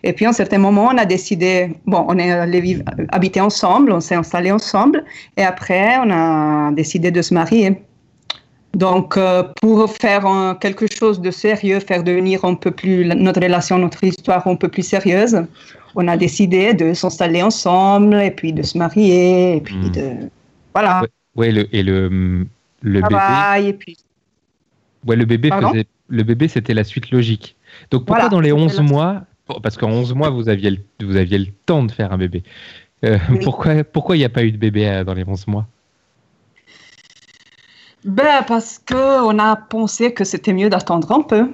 Et 0.02 0.14
puis 0.14 0.24
à 0.24 0.30
un 0.30 0.32
certain 0.32 0.56
moment, 0.56 0.88
on 0.90 0.96
a 0.96 1.04
décidé, 1.04 1.76
bon, 1.84 2.06
on 2.08 2.16
est 2.16 2.32
allé 2.32 2.82
habiter 3.10 3.42
ensemble, 3.42 3.92
on 3.92 4.00
s'est 4.00 4.14
installé 4.14 4.50
ensemble 4.50 5.04
et 5.36 5.44
après, 5.44 5.98
on 5.98 6.10
a 6.10 6.72
décidé 6.72 7.10
de 7.10 7.20
se 7.20 7.34
marier. 7.34 7.82
Donc, 8.72 9.18
euh, 9.18 9.42
pour 9.60 9.90
faire 9.90 10.56
quelque 10.58 10.86
chose 10.90 11.20
de 11.20 11.30
sérieux, 11.30 11.80
faire 11.80 12.02
devenir 12.02 12.46
un 12.46 12.54
peu 12.54 12.70
plus 12.70 13.04
notre 13.04 13.42
relation, 13.42 13.76
notre 13.76 14.02
histoire 14.02 14.46
un 14.46 14.54
peu 14.54 14.68
plus 14.68 14.82
sérieuse, 14.82 15.44
on 15.94 16.08
a 16.08 16.16
décidé 16.16 16.74
de 16.74 16.94
s'installer 16.94 17.42
ensemble 17.42 18.14
et 18.16 18.30
puis 18.30 18.52
de 18.52 18.62
se 18.62 18.78
marier 18.78 19.56
et 19.56 19.60
puis 19.60 19.76
Mm. 19.76 19.90
de 19.90 20.10
voilà 20.74 21.00
Ouais. 21.02 21.08
Ouais, 21.34 21.52
le, 21.52 21.74
et 21.74 21.82
le, 21.82 22.46
le 22.82 23.00
bébé. 23.00 23.08
travail 23.08 23.68
et 23.68 23.72
puis 23.72 23.96
Ouais, 25.06 25.16
le 25.16 25.24
bébé 25.24 25.48
Pardon? 25.48 25.70
faisait, 25.70 25.86
le 26.08 26.22
bébé 26.22 26.48
c'était 26.48 26.74
la 26.74 26.84
suite 26.84 27.10
logique. 27.10 27.56
Donc 27.90 28.04
pourquoi 28.04 28.16
Voilà, 28.24 28.28
dans 28.28 28.40
les 28.40 28.50
c'était 28.50 28.62
11 28.62 28.76
la- 28.76 28.82
mois 28.82 29.22
parce 29.62 29.76
qu'en 29.76 29.90
11 29.90 30.14
mois 30.14 30.30
vous 30.30 30.48
aviez 30.48 30.70
le, 30.70 30.78
vous 31.06 31.16
aviez 31.16 31.38
le 31.38 31.46
temps 31.66 31.82
de 31.82 31.90
faire 31.92 32.12
un 32.12 32.18
bébé. 32.18 32.42
Euh, 33.04 33.18
Oui. 33.30 33.40
Pourquoi 33.42 33.82
pourquoi 33.84 34.16
il 34.16 34.20
n'y 34.20 34.24
a 34.24 34.28
pas 34.28 34.44
eu 34.44 34.52
de 34.52 34.56
bébé 34.58 34.88
euh, 34.88 35.04
dans 35.04 35.14
les 35.14 35.24
11 35.26 35.46
mois? 35.48 35.66
Ben 38.04 38.42
parce 38.46 38.78
que 38.78 38.94
on 39.24 39.38
a 39.38 39.56
pensé 39.56 40.12
que 40.12 40.24
c'était 40.24 40.52
mieux 40.52 40.68
d'attendre 40.68 41.10
un 41.12 41.22
peu 41.22 41.48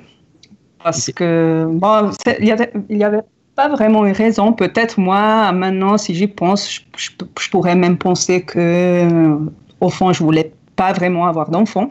parce 0.83 1.11
que 1.13 1.67
bon 1.71 2.11
c'est- 2.25 2.39
il 2.41 2.47
y 2.47 2.53
avait 2.53 2.73
il 2.89 2.97
y 2.99 3.05
avait 3.05 3.23
pas 3.59 3.69
vraiment 3.69 4.03
une 4.07 4.13
raison 4.25 4.47
peut-être 4.63 4.95
moi 5.09 5.53
maintenant 5.63 5.95
si 5.99 6.11
j'y 6.19 6.29
pense 6.29 6.61
je, 6.75 6.81
je- 7.05 7.11
je 7.43 7.49
pourrais 7.53 7.75
même 7.85 7.97
penser 8.09 8.37
que 8.51 8.59
euh, 8.59 9.37
au 9.81 9.91
fond 9.97 10.13
je 10.17 10.23
voulais 10.23 10.49
pas 10.77 10.93
vraiment 10.93 11.25
avoir 11.33 11.51
d'enfants 11.51 11.91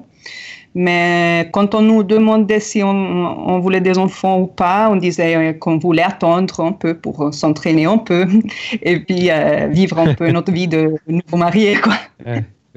mais 0.75 1.49
quand 1.53 1.73
on 1.75 1.81
nous 1.81 2.03
demandait 2.03 2.59
si 2.59 2.83
on, 2.83 2.89
on 3.53 3.59
voulait 3.59 3.81
des 3.81 3.97
enfants 3.97 4.37
ou 4.43 4.47
pas, 4.47 4.89
on 4.91 4.95
disait 4.95 5.35
euh, 5.35 5.53
qu'on 5.61 5.77
voulait 5.79 6.03
attendre 6.13 6.59
un 6.59 6.71
peu 6.71 6.93
pour 6.93 7.33
s'entraîner 7.33 7.85
un 7.85 7.97
peu 7.97 8.27
et 8.89 8.99
puis 8.99 9.31
euh, 9.31 9.67
vivre 9.79 9.97
un 9.97 10.13
peu 10.13 10.29
notre 10.37 10.51
vie 10.51 10.67
de 10.67 10.93
nouveau 11.07 11.37
marié. 11.37 11.75
Quoi. 11.83 11.95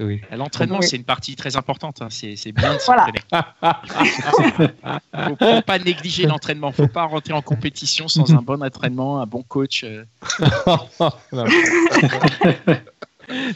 Oui. 0.01 0.21
L'entraînement, 0.35 0.79
Oui. 0.81 0.87
c'est 0.89 0.97
une 0.97 1.05
partie 1.05 1.37
très 1.37 1.57
importante. 1.57 2.01
hein. 2.01 2.07
C'est 2.11 2.35
c'est 2.37 2.53
bien 2.53 2.73
de 2.75 2.79
Voilà. 2.87 3.07
s'entraîner. 3.07 3.21
faut, 5.37 5.37
faut 5.37 5.63
pas 5.63 5.79
négliger 5.79 6.27
l'entraînement. 6.27 6.73
Faut 6.73 6.89
pas 6.89 7.05
rentrer 7.05 7.35
en 7.35 7.43
compétition 7.43 8.09
sans 8.09 8.33
un 8.35 8.41
bon 8.43 8.63
entraînement, 8.63 9.21
un 9.21 9.27
bon 9.27 9.43
coach. 9.43 9.85
euh. 9.85 10.05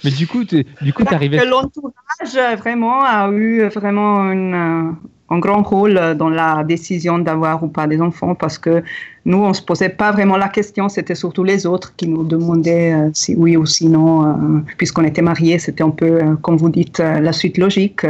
Mais 0.04 0.10
du 0.10 0.26
coup, 0.28 0.44
tu- 0.44 0.64
du 0.82 0.92
coup, 0.92 1.04
t'arrivais. 1.04 1.38
Que 1.38 1.44
L'entourage 1.44 2.58
vraiment 2.58 3.02
a 3.02 3.28
eu 3.30 3.66
vraiment 3.68 4.30
une, 4.30 4.94
un 5.34 5.38
grand 5.38 5.62
rôle 5.62 6.00
dans 6.16 6.30
la 6.30 6.64
décision 6.64 7.18
d'avoir 7.18 7.62
ou 7.64 7.68
pas 7.68 7.86
des 7.86 8.00
enfants 8.00 8.34
parce 8.34 8.58
que 8.58 8.82
nous, 9.26 9.38
on 9.38 9.54
se 9.54 9.62
posait 9.62 9.88
pas 9.88 10.12
vraiment 10.12 10.36
la 10.36 10.48
question, 10.48 10.88
c'était 10.88 11.14
surtout 11.14 11.44
les 11.44 11.64
autres 11.66 11.94
qui 11.96 12.06
nous 12.08 12.24
demandaient 12.24 12.92
euh, 12.92 13.10
si 13.14 13.34
oui 13.34 13.56
ou 13.56 13.64
si 13.64 13.88
non, 13.88 14.10
euh, 14.26 14.60
puisqu'on 14.76 15.04
était 15.04 15.22
mariés, 15.22 15.58
c'était 15.58 15.82
un 15.82 15.90
peu, 15.90 16.12
euh, 16.22 16.34
comme 16.42 16.56
vous 16.56 16.68
dites, 16.68 17.00
euh, 17.00 17.20
la 17.20 17.32
suite 17.32 17.56
logique. 17.58 18.02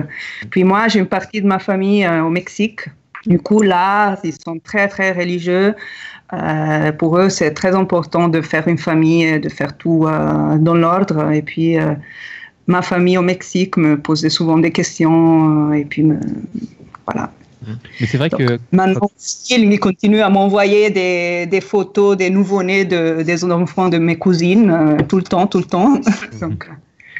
Puis 0.50 0.64
moi, 0.64 0.88
j'ai 0.88 0.98
une 0.98 1.06
partie 1.06 1.40
de 1.40 1.46
ma 1.46 1.58
famille 1.58 2.06
au 2.26 2.30
Mexique. 2.30 2.80
Du 3.26 3.38
coup, 3.38 3.62
là, 3.62 4.18
ils 4.24 4.34
sont 4.44 4.58
très, 4.58 4.86
très 4.88 5.12
religieux. 5.12 5.74
Pour 6.98 7.16
eux, 7.18 7.28
c'est 7.30 7.52
très 7.52 7.74
important 7.74 8.28
de 8.28 8.40
faire 8.42 8.66
une 8.66 8.76
famille, 8.76 9.38
de 9.40 9.48
faire 9.48 9.72
tout 9.76 10.06
dans 10.68 10.74
l'ordre. 10.74 11.30
Et 11.30 11.42
puis, 11.42 11.76
ma 12.66 12.82
famille 12.82 13.16
au 13.16 13.22
Mexique 13.22 13.76
me 13.76 13.96
posait 13.96 14.30
souvent 14.38 14.58
des 14.58 14.72
questions. 14.72 15.72
et 15.72 15.84
puis, 15.86 16.02
me- 16.02 16.20
voilà. 17.06 17.32
Mais 18.00 18.06
c'est 18.06 18.18
vrai 18.18 18.28
que 18.28 18.58
Maintenant, 18.72 19.10
il 19.48 19.80
continue 19.80 20.20
à 20.20 20.28
m'envoyer 20.28 20.90
des, 20.90 21.46
des 21.46 21.60
photos 21.62 22.14
des 22.16 22.28
nouveau-nés 22.28 22.84
de, 22.84 23.22
des 23.22 23.42
enfants 23.44 23.88
de 23.88 23.96
mes 23.96 24.16
cousines 24.16 24.70
euh, 24.70 24.98
tout 25.08 25.16
le 25.16 25.22
temps, 25.22 25.46
tout 25.46 25.58
le 25.58 25.64
temps. 25.64 25.98
Donc, 26.40 26.68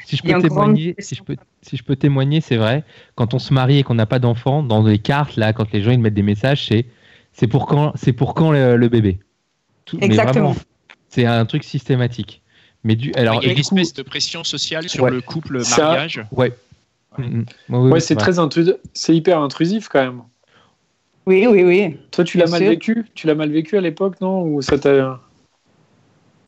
si 0.05 0.17
je 0.17 0.23
peux 0.23 0.29
grande 0.33 0.43
témoigner, 0.43 0.95
si 0.99 1.15
je 1.15 1.23
peux, 1.23 1.37
si 1.63 1.79
je 1.79 1.83
peux 1.83 1.97
témoigner, 1.97 2.43
c'est 2.43 2.57
vrai. 2.59 2.85
Quand 3.15 3.33
on 3.33 3.39
se 3.39 3.55
marie 3.55 3.79
et 3.79 3.83
qu'on 3.85 3.95
n'a 3.95 4.05
pas 4.05 4.19
d'enfant, 4.19 4.63
dans 4.63 4.83
les 4.83 4.99
cartes 4.99 5.37
là, 5.37 5.55
quand 5.55 5.73
les 5.73 5.83
gens 5.83 5.93
ils 5.93 5.99
mettent 6.01 6.13
des 6.13 6.23
messages, 6.23 6.67
c'est 6.67 6.85
c'est 7.33 7.47
pour 7.47 7.65
quand, 7.67 7.93
c'est 7.97 8.13
pour 8.13 8.35
quand 8.35 8.53
le, 8.53 8.77
le 8.77 8.89
bébé. 8.91 9.19
Tout- 9.87 9.99
Exactement. 10.03 10.55
C'est 11.09 11.25
un 11.25 11.47
truc 11.47 11.65
systématique. 11.65 12.43
Mais 12.87 12.97
du, 12.97 13.15
alors, 13.15 13.41
Il 13.43 13.47
y 13.47 13.49
a 13.49 13.53
une 13.53 13.55
coup, 13.55 13.61
espèce 13.79 13.95
de 13.95 14.03
pression 14.03 14.45
sociale 14.45 14.91
sur 14.91 15.05
Ouais. 15.05 15.11
le 15.11 15.23
couple 15.23 15.65
Ça- 15.65 15.85
mariage. 15.85 16.23
Ouais. 17.19 17.25
Mm, 17.27 17.45
mm. 17.69 17.75
Ouais, 17.75 17.91
ouais, 17.93 18.01
c'est 18.01 18.17
très 18.17 18.39
intrusif, 18.39 18.75
c'est 18.93 19.15
hyper 19.15 19.41
intrusif 19.41 19.89
quand 19.89 20.03
même. 20.03 20.23
Oui, 21.27 21.47
oui, 21.47 21.65
oui. 21.65 21.97
Toi, 22.11 22.25
tu 22.25 22.37
l'as 22.39 22.47
mal 22.47 22.61
sûr. 22.61 22.69
vécu? 22.71 23.05
Tu 23.15 23.27
l'as 23.27 23.35
mal 23.35 23.51
vécu 23.51 23.77
à 23.79 23.81
l'époque, 23.81 24.21
non? 24.21 24.43
Ou 24.43 24.61
ça 24.63 24.79
t'a. 24.79 25.21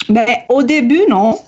Mais 0.08 0.44
au 0.48 0.62
début, 0.62 1.00
non. 1.08 1.38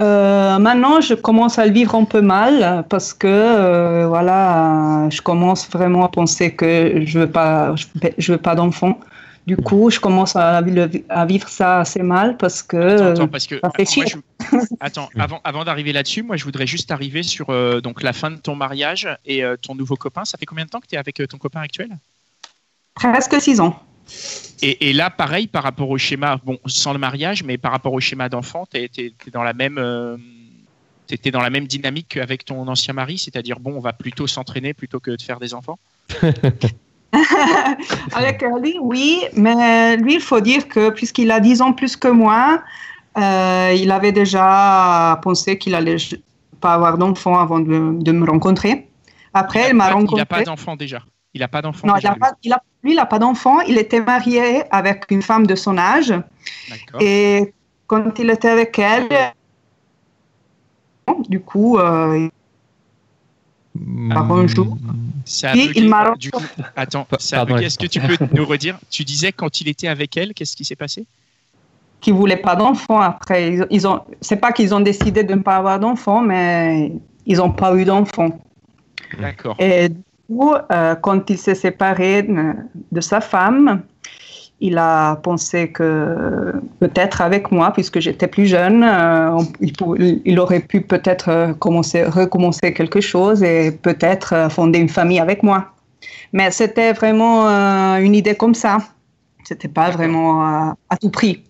Euh, 0.00 0.58
maintenant, 0.58 1.00
je 1.00 1.14
commence 1.14 1.58
à 1.58 1.66
le 1.66 1.72
vivre 1.72 1.94
un 1.94 2.04
peu 2.04 2.20
mal 2.20 2.84
parce 2.88 3.14
que 3.14 3.26
euh, 3.28 4.06
voilà, 4.08 5.08
je 5.10 5.22
commence 5.22 5.68
vraiment 5.70 6.04
à 6.04 6.08
penser 6.08 6.54
que 6.54 7.02
je 7.04 7.20
veux 7.20 7.30
pas, 7.30 7.74
je 7.76 7.86
veux- 7.94 8.10
je 8.18 8.32
veux 8.32 8.38
pas 8.38 8.54
d'enfant. 8.54 8.98
Du 9.46 9.56
coup, 9.56 9.90
je 9.90 10.00
commence 10.00 10.34
à, 10.34 10.60
vivre 10.60 11.48
ça 11.48 11.80
assez 11.80 12.02
mal 12.02 12.36
parce 12.36 12.62
que 12.62 12.76
Attends, 12.76 13.06
attends, 13.06 13.28
parce 13.28 13.46
que 13.46 13.60
ça 13.62 13.70
fait 13.70 13.96
moi, 13.96 14.06
chier. 14.06 14.20
je- 14.50 14.56
attends, 14.80 15.08
avant, 15.16 15.40
avant 15.44 15.64
d'arriver 15.64 15.92
là-dessus, 15.92 16.24
moi 16.24 16.36
je 16.36 16.44
voudrais 16.44 16.66
juste 16.66 16.90
arriver 16.90 17.22
sur 17.22 17.50
euh, 17.50 17.80
donc 17.80 18.02
la 18.02 18.12
fin 18.12 18.32
de 18.32 18.36
ton 18.36 18.56
mariage 18.56 19.08
et 19.24 19.44
euh, 19.44 19.56
ton 19.56 19.76
nouveau 19.76 19.94
copain. 19.94 20.24
Ça 20.24 20.36
fait 20.36 20.46
combien 20.46 20.64
de 20.64 20.70
temps 20.70 20.80
que 20.80 20.88
tu 20.88 20.96
es 20.96 20.98
avec 20.98 21.20
euh, 21.20 21.26
ton 21.28 21.38
copain 21.38 21.60
actuel? 21.60 21.96
Presque 22.94 23.40
six 23.40 23.60
ans. 23.60 23.80
et, 24.62 24.90
et 24.90 24.92
là, 24.92 25.10
pareil, 25.10 25.46
par 25.46 25.62
rapport 25.62 25.90
au 25.90 25.98
schéma, 25.98 26.40
bon, 26.44 26.58
sans 26.66 26.92
le 26.92 26.98
mariage, 26.98 27.44
mais 27.44 27.56
par 27.56 27.70
rapport 27.70 27.92
au 27.92 28.00
schéma 28.00 28.28
d'enfant, 28.28 28.66
tu 28.68 28.78
es, 28.78 29.12
dans 29.32 29.44
la 29.44 29.52
même. 29.52 29.78
euh, 29.78 30.16
T'étais 31.06 31.30
dans 31.30 31.40
la 31.40 31.50
même 31.50 31.68
dynamique 31.68 32.08
qu'avec 32.08 32.44
ton 32.44 32.66
ancien 32.66 32.92
mari, 32.92 33.16
c'est-à-dire 33.16 33.60
bon, 33.60 33.76
on 33.76 33.80
va 33.80 33.92
plutôt 33.92 34.26
s'entraîner 34.26 34.74
plutôt 34.74 34.98
que 34.98 35.12
de 35.12 35.22
faire 35.22 35.38
des 35.38 35.54
enfants? 35.54 35.78
Avec 38.14 38.42
lui, 38.62 38.78
oui, 38.80 39.22
mais 39.34 39.96
lui, 39.96 40.14
il 40.14 40.20
faut 40.20 40.40
dire 40.40 40.68
que 40.68 40.90
puisqu'il 40.90 41.30
a 41.30 41.40
10 41.40 41.62
ans 41.62 41.72
plus 41.72 41.96
que 41.96 42.08
moi, 42.08 42.62
euh, 43.16 43.72
il 43.74 43.90
avait 43.90 44.12
déjà 44.12 45.18
pensé 45.22 45.56
qu'il 45.56 45.74
allait 45.74 45.96
pas 46.60 46.74
avoir 46.74 46.98
d'enfant 46.98 47.38
avant 47.38 47.60
de, 47.60 48.02
de 48.02 48.12
me 48.12 48.28
rencontrer. 48.28 48.88
Après, 49.32 49.70
il, 49.70 49.74
m'a 49.74 49.90
rencontré. 49.90 50.16
Il 50.16 50.20
a 50.20 50.26
pas 50.26 50.42
d'enfant 50.42 50.76
déjà. 50.76 51.02
Il 51.34 51.42
a 51.42 51.48
pas 51.48 51.62
d'enfant. 51.62 51.86
non, 51.86 51.96
il 51.96 52.06
a 52.06 52.14
pas, 52.14 52.32
il 52.42 52.52
a- 52.52 52.62
lui, 52.82 52.92
il 52.92 52.96
n'a 52.96 53.06
pas 53.06 53.18
d'enfant. 53.18 53.60
Il 53.60 53.78
était 53.78 54.00
marié 54.00 54.62
avec 54.70 55.04
une 55.10 55.22
femme 55.22 55.46
de 55.46 55.54
son 55.54 55.76
âge. 55.76 56.08
D'accord. 56.70 57.00
Et 57.00 57.52
quand 57.86 58.18
il 58.18 58.30
était 58.30 58.48
avec 58.48 58.78
elle, 58.78 59.08
du 61.28 61.40
coup, 61.40 61.78
euh, 61.78 62.28
un 64.10 64.46
jour. 64.46 64.78
Ça 65.24 65.50
a 65.50 65.52
Puis, 65.52 65.68
bugué, 65.68 65.80
il 65.80 65.88
m'a 65.88 66.14
du 66.16 66.30
coup, 66.30 66.42
attends, 66.76 67.04
Pa- 67.04 67.16
ça 67.18 67.36
a 67.36 67.38
pardon, 67.40 67.54
bugué. 67.54 67.66
Est-ce 67.66 67.78
que 67.78 67.86
tu 67.86 68.00
peux 68.00 68.16
nous 68.32 68.46
redire? 68.46 68.78
Tu 68.90 69.04
disais 69.04 69.32
quand 69.32 69.60
il 69.60 69.68
était 69.68 69.88
avec 69.88 70.16
elle, 70.16 70.34
qu'est-ce 70.34 70.54
qui 70.56 70.64
s'est 70.64 70.76
passé? 70.76 71.04
Qui 72.00 72.12
voulaient 72.12 72.36
pas 72.36 72.54
d'enfants. 72.54 73.00
Après, 73.00 73.54
ils, 73.54 73.66
ils 73.70 73.86
ont, 73.88 74.02
c'est 74.20 74.36
pas 74.36 74.52
qu'ils 74.52 74.74
ont 74.74 74.80
décidé 74.80 75.24
de 75.24 75.34
ne 75.34 75.40
pas 75.40 75.56
avoir 75.56 75.80
d'enfants, 75.80 76.20
mais 76.20 76.92
ils 77.26 77.38
n'ont 77.38 77.50
pas 77.52 77.74
eu 77.74 77.84
d'enfants. 77.84 78.38
D'accord. 79.18 79.56
Et 79.58 79.88
du 79.88 79.96
coup, 80.28 80.54
euh, 80.54 80.94
quand 80.96 81.28
il 81.30 81.38
s'est 81.38 81.54
séparé 81.54 82.22
de, 82.22 82.54
de 82.92 83.00
sa 83.00 83.20
femme, 83.20 83.82
il 84.60 84.78
a 84.78 85.16
pensé 85.16 85.70
que 85.70 86.52
peut-être 86.80 87.20
avec 87.20 87.50
moi, 87.50 87.72
puisque 87.72 88.00
j'étais 88.00 88.26
plus 88.26 88.46
jeune, 88.46 88.82
euh, 88.82 89.38
il, 89.60 90.40
aurait 90.40 90.60
pu 90.60 90.80
peut-être 90.80 91.28
euh, 91.28 91.52
commencer, 91.52 92.04
recommencer 92.04 92.72
quelque 92.72 93.00
chose 93.00 93.42
et 93.42 93.70
peut-être 93.70 94.32
euh, 94.32 94.48
fonder 94.48 94.78
une 94.78 94.88
famille 94.88 95.20
avec 95.20 95.42
moi. 95.42 95.72
Mais 96.32 96.50
c'était 96.50 96.92
vraiment 96.92 97.48
euh, 97.48 97.98
une 97.98 98.14
idée 98.14 98.34
comme 98.34 98.54
ça. 98.54 98.78
C'était 99.44 99.68
pas 99.68 99.90
vraiment 99.90 100.74
à 100.90 100.96
tout 100.96 101.10
prix. 101.10 101.44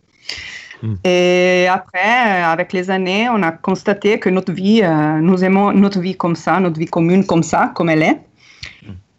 Mm. 0.83 0.95
Et 1.05 1.67
après, 1.69 2.43
avec 2.43 2.73
les 2.73 2.91
années, 2.91 3.29
on 3.31 3.43
a 3.43 3.53
constaté 3.53 4.19
que 4.19 4.29
notre 4.29 4.53
vie, 4.53 4.81
euh, 4.83 5.19
nous 5.21 5.45
aimons 5.45 5.73
notre 5.73 6.01
vie 6.01 6.17
comme 6.17 6.37
ça, 6.37 6.61
notre 6.61 6.79
vie 6.79 6.87
commune 6.87 7.25
comme 7.25 7.43
ça, 7.43 7.73
comme 7.75 7.89
elle 7.89 8.03
est. 8.03 8.21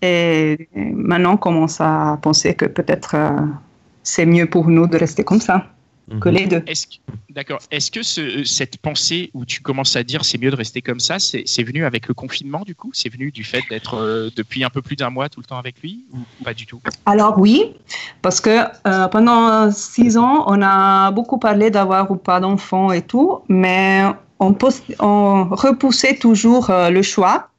Et 0.01 0.69
maintenant, 0.75 1.33
on 1.33 1.37
commence 1.37 1.81
à 1.81 2.19
penser 2.21 2.53
que 2.53 2.65
peut-être 2.65 3.15
c'est 4.07 4.25
mieux 4.25 4.45
pour 4.45 4.69
nous 4.69 4.87
de 4.87 4.97
rester 4.97 5.23
comme 5.23 5.41
ça 5.41 5.67
que 6.21 6.29
les 6.29 6.47
deux. 6.47 6.63
Est-ce 6.67 6.87
que- 6.87 6.93
D'accord. 7.29 7.59
Est-ce 7.69 7.91
que 7.91 8.01
ce- 8.01 8.45
cette 8.45 8.77
pensée 8.77 9.29
où 9.33 9.43
tu 9.43 9.59
commences 9.61 9.97
à 9.97 10.03
dire 10.03 10.23
c'est 10.23 10.37
mieux 10.37 10.49
de 10.49 10.55
rester 10.55 10.81
comme 10.81 11.01
ça, 11.01 11.19
c'est 11.19 11.63
venu 11.63 11.83
avec 11.83 12.07
le 12.07 12.13
confinement 12.13 12.63
du 12.65 12.75
coup? 12.75 12.91
C'est 12.93 13.11
venu 13.11 13.29
du 13.29 13.43
fait 13.43 13.63
d'être 13.69 13.95
euh, 13.95 14.29
depuis 14.33 14.63
un 14.63 14.69
peu 14.69 14.81
plus 14.81 14.95
d'un 14.95 15.09
mois 15.09 15.27
tout 15.27 15.41
le 15.41 15.45
temps 15.45 15.57
avec 15.57 15.81
lui 15.81 16.05
ou 16.13 16.43
pas 16.45 16.53
du 16.53 16.65
tout? 16.65 16.79
Alors 17.05 17.37
oui, 17.37 17.73
parce 18.21 18.39
que 18.39 18.55
euh, 18.87 19.07
pendant 19.09 19.69
six 19.71 20.17
ans, 20.17 20.45
on 20.47 20.61
a 20.61 21.11
beaucoup 21.11 21.39
parlé 21.39 21.69
d'avoir 21.69 22.09
ou 22.09 22.15
pas 22.15 22.39
d'enfants 22.39 22.93
et 22.93 23.01
tout, 23.01 23.39
mais 23.49 24.03
on, 24.39 24.53
repoussait 25.51 26.15
toujours 26.15 26.69
euh, 26.69 26.89
le 26.89 27.01
choix 27.01 27.49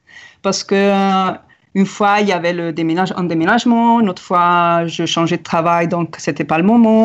parce 0.41 0.63
que 0.63 0.75
euh, 0.75 1.31
une 1.79 1.85
fois 1.95 2.13
il 2.21 2.27
y 2.33 2.33
avait 2.39 2.53
le 2.61 2.65
déménage, 2.79 3.11
un 3.21 3.25
déménagement, 3.33 3.99
une 4.01 4.09
autre 4.13 4.21
fois 4.29 4.85
je 4.95 5.03
changeais 5.15 5.39
de 5.43 5.47
travail 5.53 5.85
donc 5.95 6.07
c'était 6.25 6.47
pas 6.51 6.57
le 6.63 6.67
moment. 6.73 7.03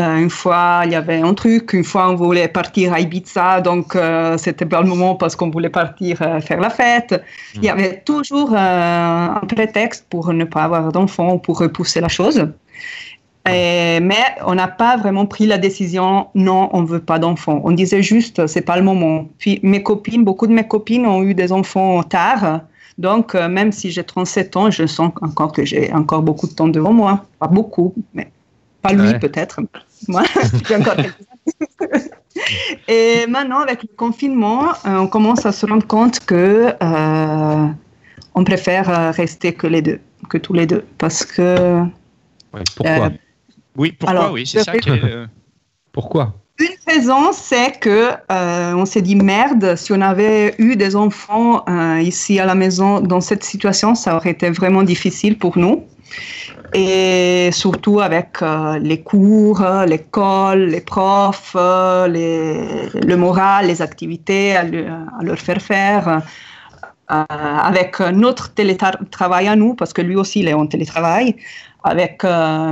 Euh, 0.00 0.16
une 0.24 0.30
fois 0.40 0.82
il 0.86 0.90
y 0.92 0.98
avait 1.02 1.20
un 1.30 1.34
truc, 1.42 1.64
une 1.80 1.84
fois 1.92 2.04
on 2.12 2.16
voulait 2.24 2.48
partir 2.60 2.86
à 2.96 2.98
Ibiza 3.04 3.60
donc 3.68 3.86
euh, 3.96 4.36
c'était 4.44 4.68
pas 4.72 4.80
le 4.84 4.88
moment 4.92 5.12
parce 5.20 5.34
qu'on 5.36 5.50
voulait 5.56 5.74
partir 5.82 6.14
euh, 6.22 6.40
faire 6.48 6.60
la 6.66 6.70
fête. 6.80 7.12
Il 7.56 7.64
y 7.68 7.70
avait 7.76 7.94
toujours 8.10 8.50
euh, 8.52 9.40
un 9.42 9.46
prétexte 9.54 10.02
pour 10.12 10.24
ne 10.40 10.44
pas 10.54 10.62
avoir 10.68 10.84
d'enfants 10.96 11.32
ou 11.36 11.38
pour 11.46 11.56
repousser 11.64 12.00
la 12.06 12.12
chose. 12.18 12.38
Et- 13.50 14.00
mais 14.10 14.24
on 14.50 14.54
n'a 14.54 14.68
pas 14.68 14.94
vraiment 15.02 15.26
pris 15.34 15.46
la 15.46 15.58
décision 15.66 16.08
non, 16.34 16.68
on 16.78 16.82
veut 16.92 17.00
pas 17.10 17.18
d'enfants. 17.24 17.60
On 17.68 17.72
disait 17.82 18.02
juste 18.02 18.46
c'est 18.52 18.66
pas 18.70 18.76
le 18.76 18.82
moment. 18.90 19.16
Puis 19.40 19.54
mes 19.62 19.82
copines, 19.82 20.22
beaucoup 20.28 20.46
de 20.46 20.52
mes 20.58 20.66
copines 20.74 21.06
ont 21.06 21.22
eu 21.28 21.34
des 21.34 21.50
enfants 21.60 22.02
tard. 22.02 22.44
Donc 22.98 23.34
euh, 23.34 23.48
même 23.48 23.70
si 23.72 23.90
j'ai 23.90 24.04
37 24.04 24.56
ans, 24.56 24.70
je 24.70 24.86
sens 24.86 25.12
encore 25.22 25.52
que 25.52 25.64
j'ai 25.64 25.92
encore 25.92 26.22
beaucoup 26.22 26.46
de 26.48 26.52
temps 26.52 26.68
devant 26.68 26.92
moi. 26.92 27.24
Pas 27.38 27.46
beaucoup, 27.46 27.94
mais 28.12 28.30
pas 28.82 28.92
lui 28.92 29.12
Ouais. 29.12 29.18
peut-être. 29.18 29.60
Moi, 30.08 30.22
j'ai 30.68 30.76
encore 30.76 30.94
quelques 30.96 31.16
années. 31.80 32.10
Et 32.86 33.26
maintenant, 33.26 33.60
avec 33.60 33.82
le 33.82 33.88
confinement, 33.96 34.68
euh, 34.86 34.96
on 34.98 35.08
commence 35.08 35.44
à 35.46 35.50
se 35.52 35.66
rendre 35.66 35.86
compte 35.86 36.20
que 36.20 36.72
euh, 36.82 37.66
on 38.34 38.44
préfère 38.44 39.12
rester 39.14 39.52
que 39.54 39.66
les 39.66 39.82
deux, 39.82 39.98
que 40.28 40.38
tous 40.38 40.52
les 40.52 40.66
deux, 40.66 40.84
parce 40.98 41.24
que 41.24 41.80
Ouais, 42.54 42.62
pourquoi? 42.76 43.06
Euh, 43.06 43.10
Oui, 43.76 43.92
pourquoi? 43.92 44.10
Alors, 44.20 44.32
Oui, 44.32 44.46
c'est 44.46 44.62
ça. 44.62 44.72
le- 44.86 45.26
Pourquoi? 45.92 46.34
Une 46.58 46.76
raison, 46.92 47.32
c'est 47.32 47.78
que 47.78 48.10
euh, 48.32 48.72
on 48.74 48.84
s'est 48.84 49.02
dit 49.02 49.14
merde, 49.16 49.76
si 49.76 49.92
on 49.92 50.00
avait 50.00 50.54
eu 50.58 50.76
des 50.76 50.96
enfants 50.96 51.64
euh, 51.68 52.00
ici 52.00 52.40
à 52.40 52.46
la 52.46 52.54
maison 52.54 53.00
dans 53.00 53.20
cette 53.20 53.44
situation, 53.44 53.94
ça 53.94 54.16
aurait 54.16 54.30
été 54.30 54.50
vraiment 54.50 54.82
difficile 54.82 55.38
pour 55.38 55.56
nous. 55.58 55.84
Et 56.74 57.50
surtout 57.52 58.00
avec 58.00 58.42
euh, 58.42 58.78
les 58.78 59.02
cours, 59.02 59.62
l'école, 59.86 60.64
les 60.66 60.80
profs, 60.82 61.54
le 61.56 63.14
moral, 63.16 63.66
les 63.68 63.80
activités 63.82 64.56
à, 64.56 64.64
le- 64.64 64.86
à 64.88 65.22
leur 65.22 65.38
faire 65.38 65.62
faire. 65.62 66.22
avec 67.08 68.00
notre 68.00 68.52
télétravail 68.52 69.48
à 69.48 69.56
nous, 69.56 69.74
parce 69.74 69.92
que 69.94 70.02
lui 70.02 70.16
aussi 70.16 70.40
il 70.40 70.48
est 70.48 70.54
en 70.54 70.66
télétravail, 70.66 71.36
avec 71.84 72.22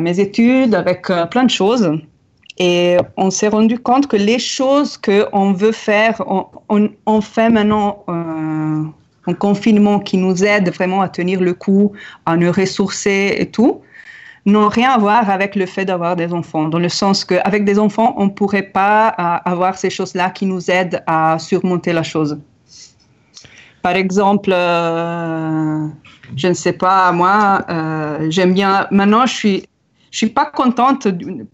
mes 0.01 0.21
études, 0.21 0.75
avec 0.75 1.07
plein 1.31 1.45
de 1.45 1.51
choses. 1.51 1.91
Et 2.59 2.97
on 3.17 3.31
s'est 3.31 3.49
rendu 3.49 3.79
compte 3.79 4.07
que 4.07 4.17
les 4.17 4.39
choses 4.39 4.97
qu'on 4.97 5.53
veut 5.53 5.73
faire, 5.73 6.23
on, 6.69 7.21
fait 7.21 7.51
maintenant 7.51 8.05
euh, 8.09 8.85
en 9.27 9.35
confinement 9.35 10.01
qui 10.01 10.17
nous 10.17 10.43
aide 10.43 10.71
vraiment 10.71 11.03
à 11.03 11.09
tenir 11.09 11.41
le 11.41 11.53
coup, 11.53 11.93
à 12.25 12.37
nous 12.37 12.51
ressourcer 12.51 13.37
et 13.39 13.51
tout, 13.51 13.83
n'ont 14.47 14.69
rien 14.69 14.93
à 14.93 14.99
voir 14.99 15.29
avec 15.29 15.57
le 15.57 15.67
fait 15.67 15.85
d'avoir 15.85 16.17
des 16.17 16.33
enfants. 16.33 16.69
Dans 16.69 16.79
le 16.79 16.89
sens 16.89 17.25
qu'avec 17.25 17.65
des 17.65 17.79
enfants, 17.79 18.15
on 18.17 18.27
ne 18.27 18.31
pourrait 18.31 18.63
pas 18.63 19.09
euh, 19.09 19.51
avoir 19.51 19.77
ces 19.77 19.91
choses-là 19.91 20.31
qui 20.31 20.47
nous 20.47 20.71
aident 20.71 21.03
à 21.07 21.39
surmonter 21.39 21.93
la 21.93 22.05
chose. 22.05 22.39
Par 23.83 23.97
exemple, 23.97 24.51
euh, 24.53 25.87
je 26.37 26.49
ne 26.49 26.55
sais 26.55 26.73
pas, 26.73 27.13
moi, 27.13 27.65
euh, 27.71 28.27
j'aime 28.31 28.53
bien. 28.53 28.87
Maintenant, 28.91 29.27
je 29.27 29.35
suis, 29.35 29.69
je 30.17 30.21
suis 30.25 30.31
pas 30.31 30.47
contente, 30.47 31.09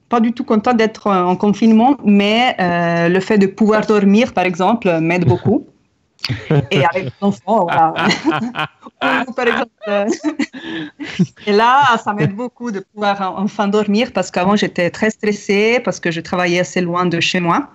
pas 0.09 0.21
du 0.21 0.33
tout 0.33 0.45
contente 0.45 0.77
d'être 0.77 1.09
en 1.11 1.35
confinement, 1.35 1.97
mais 2.05 2.55
euh, 2.61 3.09
le 3.09 3.19
fait 3.19 3.37
de 3.37 3.49
pouvoir 3.49 3.85
dormir, 3.85 4.33
par 4.33 4.45
exemple, 4.45 4.87
m'aide 5.01 5.25
beaucoup. 5.25 5.67
Et 6.71 6.85
avec 6.85 7.07
les 7.07 7.13
enfants, 7.21 7.65
voilà. 7.65 7.93
Ou, 9.29 9.33
par 9.33 9.49
exemple, 9.49 9.71
euh, 9.89 10.07
et 11.45 11.51
là, 11.51 11.99
ça 12.05 12.13
m'aide 12.13 12.37
beaucoup 12.37 12.71
de 12.71 12.79
pouvoir 12.79 13.35
enfin 13.37 13.67
dormir 13.67 14.13
parce 14.15 14.31
qu'avant 14.31 14.55
j'étais 14.55 14.91
très 14.91 15.11
stressée 15.11 15.81
parce 15.85 15.99
que 15.99 16.13
je 16.13 16.21
travaillais 16.21 16.61
assez 16.61 16.81
loin 16.81 17.05
de 17.07 17.19
chez 17.19 17.41
moi. 17.41 17.71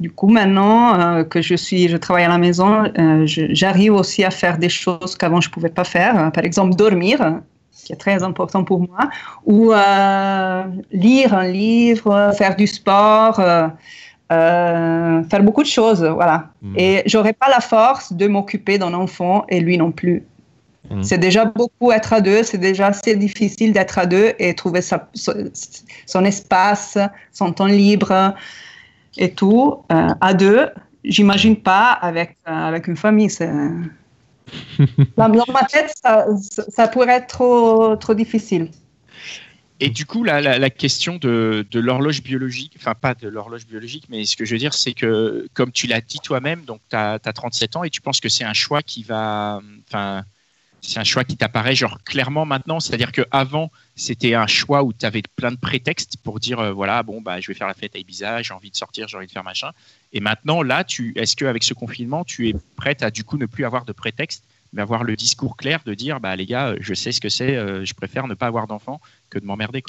Du 0.00 0.10
coup, 0.10 0.26
maintenant 0.26 0.98
euh, 0.98 1.22
que 1.22 1.40
je 1.42 1.54
suis, 1.54 1.88
je 1.88 1.96
travaille 1.96 2.24
à 2.24 2.28
la 2.28 2.38
maison, 2.38 2.90
euh, 2.98 3.22
j'arrive 3.60 3.94
aussi 3.94 4.24
à 4.24 4.32
faire 4.32 4.58
des 4.58 4.68
choses 4.68 5.14
qu'avant 5.14 5.40
je 5.40 5.48
pouvais 5.48 5.68
pas 5.68 5.84
faire. 5.84 6.32
Par 6.32 6.44
exemple, 6.44 6.74
dormir, 6.74 7.40
qui 7.84 7.92
est 7.92 7.96
très 7.96 8.22
important 8.22 8.64
pour 8.64 8.80
moi, 8.80 9.10
ou 9.44 9.72
euh, 9.72 10.64
lire 10.90 11.34
un 11.34 11.46
livre, 11.46 12.32
faire 12.36 12.56
du 12.56 12.66
sport. 12.66 13.38
euh, 13.38 13.68
euh, 14.32 15.22
faire 15.24 15.42
beaucoup 15.42 15.62
de 15.62 15.68
choses, 15.68 16.02
voilà. 16.02 16.48
Mm. 16.62 16.74
Et 16.78 17.02
j'aurais 17.04 17.34
pas 17.34 17.50
la 17.50 17.60
force 17.60 18.10
de 18.12 18.26
m'occuper 18.26 18.78
d'un 18.78 18.94
enfant 18.94 19.44
et 19.50 19.60
lui 19.60 19.76
non 19.76 19.92
plus. 19.92 20.24
Mm. 20.90 21.02
C'est 21.02 21.18
déjà 21.18 21.44
beaucoup 21.44 21.92
être 21.92 22.14
à 22.14 22.22
deux, 22.22 22.42
c'est 22.42 22.58
déjà 22.58 22.86
assez 22.86 23.16
difficile 23.16 23.74
d'être 23.74 23.98
à 23.98 24.06
deux 24.06 24.32
et 24.38 24.54
trouver 24.54 24.80
sa, 24.80 25.08
son 26.06 26.24
espace, 26.24 26.96
son 27.32 27.52
temps 27.52 27.66
libre 27.66 28.34
et 29.18 29.30
tout. 29.30 29.76
À 29.90 30.32
deux, 30.32 30.70
j'imagine 31.04 31.56
pas 31.56 31.92
avec, 31.92 32.38
avec 32.46 32.88
une 32.88 32.96
famille. 32.96 33.30
Dans 35.16 35.28
ma 35.52 35.64
tête, 35.64 35.92
ça, 36.02 36.26
ça, 36.68 36.88
pourrait 36.88 37.14
être 37.14 37.28
trop, 37.28 37.96
trop 37.96 38.14
difficile. 38.14 38.70
Et 39.80 39.88
du 39.88 40.06
coup, 40.06 40.22
la, 40.22 40.40
la, 40.40 40.70
question 40.70 41.16
de, 41.16 41.66
de 41.70 41.80
l'horloge 41.80 42.22
biologique, 42.22 42.74
enfin 42.76 42.94
pas 42.94 43.14
de 43.14 43.28
l'horloge 43.28 43.66
biologique, 43.66 44.06
mais 44.08 44.24
ce 44.24 44.36
que 44.36 44.44
je 44.44 44.52
veux 44.52 44.58
dire, 44.58 44.72
c'est 44.72 44.94
que 44.94 45.48
comme 45.52 45.72
tu 45.72 45.86
l'as 45.86 46.00
dit 46.00 46.20
toi-même, 46.22 46.64
donc 46.64 46.80
tu 46.88 46.96
as, 46.96 47.18
37 47.18 47.76
ans 47.76 47.84
et 47.84 47.90
tu 47.90 48.00
penses 48.00 48.20
que 48.20 48.28
c'est 48.28 48.44
un 48.44 48.52
choix 48.52 48.82
qui 48.82 49.02
va, 49.02 49.60
enfin, 49.88 50.22
c'est 50.86 51.00
un 51.00 51.04
choix 51.04 51.24
qui 51.24 51.36
t'apparaît 51.36 51.74
genre 51.74 51.98
clairement 52.04 52.44
maintenant, 52.44 52.78
c'est-à-dire 52.78 53.10
que 53.10 53.22
avant 53.30 53.70
c'était 53.96 54.34
un 54.34 54.46
choix 54.46 54.82
où 54.82 54.92
tu 54.92 55.06
avais 55.06 55.22
plein 55.36 55.50
de 55.50 55.56
prétextes 55.56 56.16
pour 56.22 56.40
dire 56.40 56.60
euh, 56.60 56.72
voilà 56.72 57.02
bon 57.02 57.20
bah 57.20 57.40
je 57.40 57.48
vais 57.48 57.54
faire 57.54 57.66
la 57.66 57.74
fête 57.74 57.96
à 57.96 57.98
Ibiza, 57.98 58.42
j'ai 58.42 58.52
envie 58.52 58.70
de 58.70 58.76
sortir, 58.76 59.08
j'ai 59.08 59.16
envie 59.16 59.26
de 59.26 59.32
faire 59.32 59.44
machin. 59.44 59.70
Et 60.12 60.20
maintenant 60.20 60.62
là, 60.62 60.84
tu 60.84 61.12
est-ce 61.16 61.36
qu'avec 61.36 61.64
ce 61.64 61.74
confinement, 61.74 62.24
tu 62.24 62.48
es 62.48 62.54
prête 62.76 63.02
à 63.02 63.10
du 63.10 63.24
coup 63.24 63.38
ne 63.38 63.46
plus 63.46 63.64
avoir 63.64 63.84
de 63.84 63.92
prétexte, 63.92 64.44
mais 64.72 64.82
avoir 64.82 65.04
le 65.04 65.16
discours 65.16 65.56
clair 65.56 65.80
de 65.86 65.94
dire 65.94 66.20
bah 66.20 66.36
les 66.36 66.46
gars, 66.46 66.74
je 66.80 66.94
sais 66.94 67.12
ce 67.12 67.20
que 67.20 67.30
c'est, 67.30 67.56
euh, 67.56 67.84
je 67.84 67.94
préfère 67.94 68.26
ne 68.26 68.34
pas 68.34 68.46
avoir 68.46 68.66
d'enfants 68.66 69.00
que 69.30 69.38
de 69.38 69.46
m'emmerder. 69.46 69.82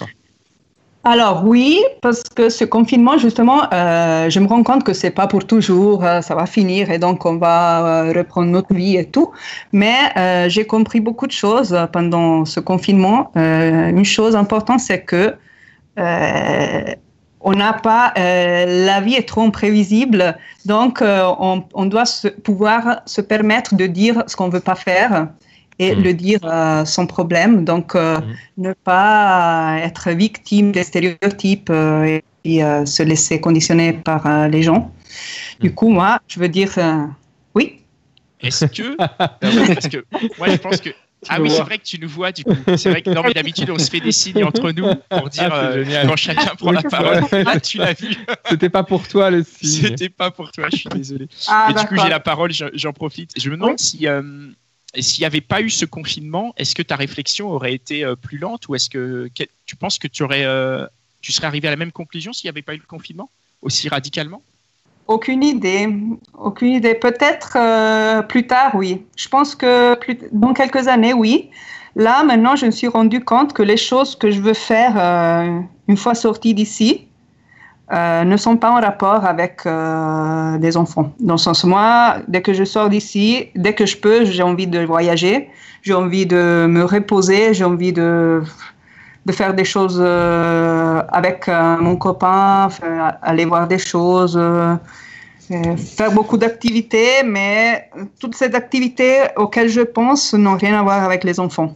Alors 1.08 1.46
oui, 1.46 1.84
parce 2.02 2.24
que 2.24 2.50
ce 2.50 2.66
confinement, 2.66 3.20
justement, 3.20 3.72
euh, 3.72 4.28
je 4.28 4.40
me 4.40 4.48
rends 4.48 4.64
compte 4.64 4.84
que 4.84 4.94
c'est 4.94 5.12
pas 5.12 5.28
pour 5.28 5.46
toujours, 5.46 6.04
euh, 6.04 6.22
ça 6.22 6.34
va 6.34 6.48
finir 6.48 6.90
et 6.90 6.98
donc 6.98 7.28
on 7.28 7.38
va 7.38 8.08
euh, 8.08 8.12
reprendre 8.12 8.50
notre 8.50 8.74
vie 8.74 8.98
et 8.98 9.06
tout. 9.06 9.32
Mais 9.72 9.96
j'ai 10.50 10.66
compris 10.66 11.02
beaucoup 11.02 11.28
de 11.28 11.32
choses 11.32 11.78
pendant 11.94 12.44
ce 12.46 12.60
confinement. 12.60 13.32
une 13.36 14.04
chose 14.04 14.36
importante, 14.36 14.80
c'est 14.80 15.04
que 15.04 15.36
on 17.42 17.54
n'a 17.54 17.74
pas, 17.74 18.12
la 18.16 19.00
vie 19.02 19.14
est 19.14 19.28
trop 19.28 19.42
imprévisible, 19.42 20.36
donc 20.66 21.04
on, 21.04 21.86
doit 21.86 22.06
pouvoir 22.44 23.02
se 23.06 23.22
permettre 23.22 23.76
de 23.76 23.86
dire 23.86 24.24
ce 24.26 24.36
qu'on 24.36 24.50
veut 24.50 24.60
pas 24.72 24.76
faire 24.76 25.28
et 25.80 25.96
mm. 25.96 26.02
le 26.02 26.14
dire 26.14 26.40
euh, 26.44 26.86
sans 26.86 27.06
problème. 27.06 27.66
Donc, 27.66 27.96
euh, 27.96 28.20
mm. 28.20 28.24
ne 28.58 28.74
pas 28.74 29.78
être 29.82 30.12
victime 30.12 30.72
des 30.72 30.84
stéréotypes 30.84 31.70
euh, 31.70 32.20
et, 32.44 32.62
se 32.86 33.02
laisser 33.02 33.42
conditionner 33.42 33.94
par 33.94 34.48
les 34.50 34.62
gens. 34.62 34.92
Du 35.60 35.70
mm. 35.70 35.74
coup, 35.74 35.90
moi, 35.90 36.20
je 36.28 36.40
veux 36.40 36.50
dire 36.50 36.74
oui. 37.56 37.82
Est-ce 38.42 38.66
que, 38.66 38.96
parce 38.98 39.88
que 39.88 40.06
moi, 40.38 40.50
je 40.50 40.58
pense 40.58 40.80
que 40.80 40.92
ah 41.28 41.42
oui, 41.42 41.50
c'est 41.50 41.64
vrai 41.64 41.80
que 41.80 41.84
tu 41.84 42.00
nous 42.00 42.08
vois 42.08 42.32
du 42.32 42.44
coup. 42.44 42.56
C'est 42.78 42.92
vrai 42.92 43.02
que 43.02 43.10
non, 43.10 43.24
mais 43.24 43.34
d'habitude 43.34 43.72
on 43.72 43.80
se 43.80 43.90
fait 43.90 44.00
des 44.00 44.12
signes 44.12 44.44
entre 44.44 44.70
nous 44.72 44.94
pour 45.10 45.30
dire 45.30 45.50
ah, 45.52 45.72
quand 46.06 46.16
chacun 46.16 46.54
prend 46.56 46.72
la 46.72 46.84
parole. 46.84 47.24
Ah, 47.48 47.60
tu 47.60 47.80
l'as 47.80 47.94
vu. 47.94 48.16
C'était 48.48 48.70
pas 48.70 48.84
pour 48.84 49.08
toi 49.08 49.32
le 49.32 49.44
signe. 49.44 49.88
C'était 49.88 50.10
pas 50.10 50.30
pour 50.30 50.52
toi. 50.52 50.68
Je 50.72 50.78
suis 50.78 50.90
désolé. 50.90 51.28
Ah, 51.48 51.70
mais 51.70 51.82
du 51.82 51.88
coup 51.88 51.96
j'ai 52.00 52.10
la 52.10 52.20
parole, 52.20 52.52
j'en 52.52 52.94
profite. 52.94 53.32
Je 53.40 53.50
me 53.50 53.56
demande 53.56 53.80
si 53.80 54.08
s'il 55.02 55.22
n'y 55.22 55.26
avait 55.26 55.42
pas 55.42 55.62
eu 55.62 55.70
ce 55.70 55.86
confinement, 55.86 56.54
est-ce 56.58 56.76
que 56.76 56.82
ta 56.82 56.96
réflexion 56.96 57.50
aurait 57.50 57.74
été 57.74 58.04
euh, 58.04 58.16
plus 58.16 58.38
lente 58.38 58.68
ou 58.68 58.76
est-ce 58.76 58.90
que, 58.90 59.30
tu 59.66 59.76
penses 59.76 60.00
que 60.00 60.08
euh, 60.32 60.88
tu 61.22 61.32
serais 61.32 61.48
arrivé 61.48 61.68
à 61.68 61.72
la 61.72 61.78
même 61.78 61.92
conclusion 61.92 62.34
s'il 62.34 62.48
n'y 62.48 62.50
avait 62.50 62.62
pas 62.62 62.74
eu 62.74 62.80
le 62.80 62.88
confinement 62.88 63.30
aussi 63.62 63.90
radicalement? 63.90 64.42
Aucune 65.08 65.44
idée. 65.44 65.88
Aucune 66.34 66.74
idée. 66.74 66.96
Peut-être 66.96 67.58
euh, 67.58 68.22
plus 68.24 68.48
tard, 68.48 68.74
oui. 68.76 69.04
Je 69.16 69.28
pense 69.28 69.56
que 69.56 69.98
dans 70.32 70.54
quelques 70.54 70.88
années, 70.88 71.14
oui. 71.14 71.50
Là, 71.96 72.24
maintenant, 72.24 72.56
je 72.56 72.66
me 72.66 72.72
suis 72.72 72.88
rendu 72.88 73.24
compte 73.24 73.54
que 73.54 73.64
les 73.64 73.78
choses 73.78 74.16
que 74.16 74.32
je 74.32 74.42
veux 74.42 74.54
faire 74.54 74.98
une 75.88 75.96
fois 75.96 76.14
sortie 76.14 76.54
d'ici, 76.54 77.08
euh, 77.92 78.24
ne 78.24 78.36
sont 78.38 78.58
pas 78.58 78.72
en 78.72 78.82
rapport 78.82 79.26
avec 79.26 79.62
euh, 79.66 80.58
des 80.58 80.76
enfants. 80.76 81.14
Dans 81.20 81.36
le 81.36 81.40
sens, 81.40 81.64
moi, 81.64 82.16
dès 82.28 82.42
que 82.42 82.54
je 82.54 82.64
sors 82.64 82.90
d'ici, 82.90 83.50
dès 83.56 83.74
que 83.74 83.86
je 83.86 83.96
peux, 83.98 84.26
j'ai 84.26 84.42
envie 84.42 84.66
de 84.66 84.84
voyager, 84.86 85.50
j'ai 85.84 85.94
envie 85.94 86.26
de 86.26 86.66
me 86.68 86.84
reposer, 86.84 87.54
j'ai 87.54 87.64
envie 87.64 87.94
de, 87.94 88.42
de 89.28 89.32
faire 89.32 89.54
des 89.54 89.66
choses 89.66 90.02
euh, 90.04 91.04
avec 91.10 91.48
mon 91.48 91.96
copain, 91.96 92.70
aller 93.22 93.46
voir 93.46 93.68
des 93.68 93.78
choses, 93.78 94.40
faire 95.78 96.12
beaucoup 96.12 96.38
d'activités, 96.38 97.22
mais 97.24 97.90
toutes 98.20 98.36
ces 98.36 98.56
activités 98.56 99.18
auxquelles 99.36 99.70
je 99.70 99.82
pense 99.82 100.34
n'ont 100.34 100.58
rien 100.58 100.80
à 100.80 100.82
voir 100.82 101.04
avec 101.04 101.24
les 101.24 101.40
enfants 101.40 101.76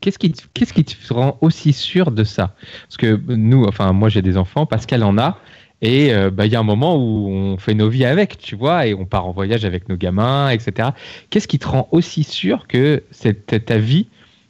qu'est-ce 0.00 0.18
qui, 0.18 0.32
qu'est-ce 0.54 0.72
qui 0.72 0.84
te 0.84 1.12
rend 1.12 1.38
aussi 1.40 1.72
sûr 1.72 2.10
de 2.10 2.24
ça? 2.24 2.54
Parce 2.88 2.96
que 2.96 3.20
nous, 3.28 3.64
enfin, 3.64 3.92
moi 3.92 4.08
j'ai 4.08 4.22
des 4.22 4.36
enfants, 4.36 4.66
Pascal 4.66 5.02
en 5.02 5.18
a, 5.18 5.38
et 5.82 6.14
euh, 6.14 6.30
bah, 6.30 6.46
il 6.46 6.52
y 6.52 6.56
a 6.56 6.60
un 6.60 6.64
moment 6.64 6.96
où 6.96 7.28
on 7.28 7.58
fait 7.58 7.74
nos 7.74 7.88
vies 7.88 8.06
avec, 8.06 8.38
tu 8.38 8.56
vois, 8.56 8.86
et 8.86 8.94
on 8.94 9.04
part 9.04 9.26
en 9.26 9.32
voyage 9.32 9.64
avec 9.64 9.88
nos 9.88 9.96
gamins, 9.96 10.48
etc. 10.48 10.90
Qu'est-ce 11.30 11.48
qui 11.48 11.58
te 11.58 11.68
rend 11.68 11.88
aussi 11.92 12.24
sûr 12.24 12.66
que 12.66 13.02
cette, 13.10 13.66
ta 13.66 13.78
vie, 13.78 14.08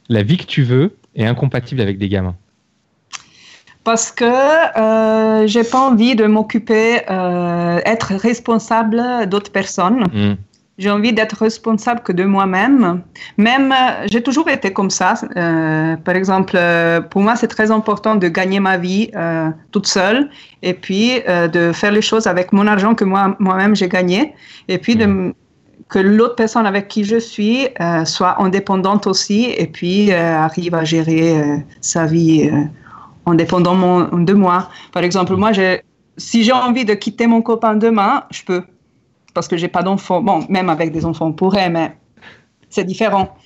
la 0.09 0.23
vie 0.23 0.37
que 0.37 0.45
tu 0.45 0.63
veux, 0.63 0.97
est 1.17 1.27
incompatible 1.27 1.81
avec 1.81 1.99
des 1.99 2.09
gamins? 2.09 2.37
Parce 3.83 4.13
que 4.13 4.25
euh, 4.25 5.47
j'ai 5.47 5.65
pas 5.65 5.91
envie 5.91 6.15
de 6.15 6.27
m'occuper, 6.27 7.03
euh, 7.11 7.81
être 7.85 8.15
responsable 8.15 9.29
d'autres 9.29 9.53
personnes. 9.53 10.05
Mmh. 10.13 10.35
J'ai 10.77 10.91
envie 10.91 11.13
d'être 11.13 11.37
responsable 11.37 12.01
que 12.03 12.11
de 12.11 12.25
moi-même. 12.25 13.03
Même, 13.39 13.71
euh, 13.71 14.07
j'ai 14.11 14.23
toujours 14.23 14.49
été 14.49 14.73
comme 14.73 14.91
ça. 14.91 15.15
Euh, 15.37 15.97
par 15.97 16.17
exemple, 16.17 16.55
euh, 16.57 17.01
pour 17.01 17.23
moi, 17.23 17.37
c'est 17.37 17.47
très 17.47 17.71
important 17.71 18.17
de 18.17 18.27
gagner 18.27 18.59
ma 18.59 18.77
vie 18.77 19.11
euh, 19.15 19.51
toute 19.71 19.87
seule 19.87 20.31
et 20.63 20.75
puis 20.75 21.21
euh, 21.29 21.47
de 21.47 21.71
faire 21.73 21.93
les 21.93 22.03
choses 22.03 22.27
avec 22.27 22.53
mon 22.53 22.67
argent 22.67 22.97
que 22.97 23.05
moi, 23.05 23.37
moi-même 23.39 23.77
j'ai 23.77 23.89
gagné. 23.89 24.35
Et 24.67 24.79
puis 24.79 24.97
de, 24.97 25.07
mm. 25.07 25.35
que 25.89 26.01
l'autre 26.01 26.35
personne 26.35 26.67
avec 26.67 26.89
qui 26.89 27.05
je 27.05 27.19
suis 27.19 27.69
soit 28.05 28.43
indépendante 28.43 29.07
aussi 29.07 29.55
et 29.57 29.67
puis 29.67 30.11
arrive 30.13 30.75
à 30.75 30.83
gérer 30.83 31.63
sa 31.81 32.07
vie 32.07 32.51
en 33.27 33.35
dépendant 33.35 34.09
de 34.11 34.33
moi. 34.33 34.71
Par 34.93 35.05
exemple, 35.05 35.37
moi, 35.37 35.53
si 36.17 36.43
j'ai 36.43 36.53
envie 36.53 36.85
de 36.85 36.95
quitter 36.95 37.27
mon 37.29 37.43
copain 37.43 37.75
demain, 37.77 38.25
je 38.31 38.43
peux 38.43 38.63
parce 39.35 39.49
que 39.49 39.57
j'ai 39.57 39.69
pas 39.69 39.83
d'enfants. 39.83 40.23
Bon, 40.23 40.47
même 40.49 40.71
avec 40.71 40.93
des 40.93 41.05
enfants, 41.05 41.27
on 41.27 41.33
pourrait, 41.33 41.69
mais 41.69 41.97
c'est 42.71 42.85
différent. 42.85 43.37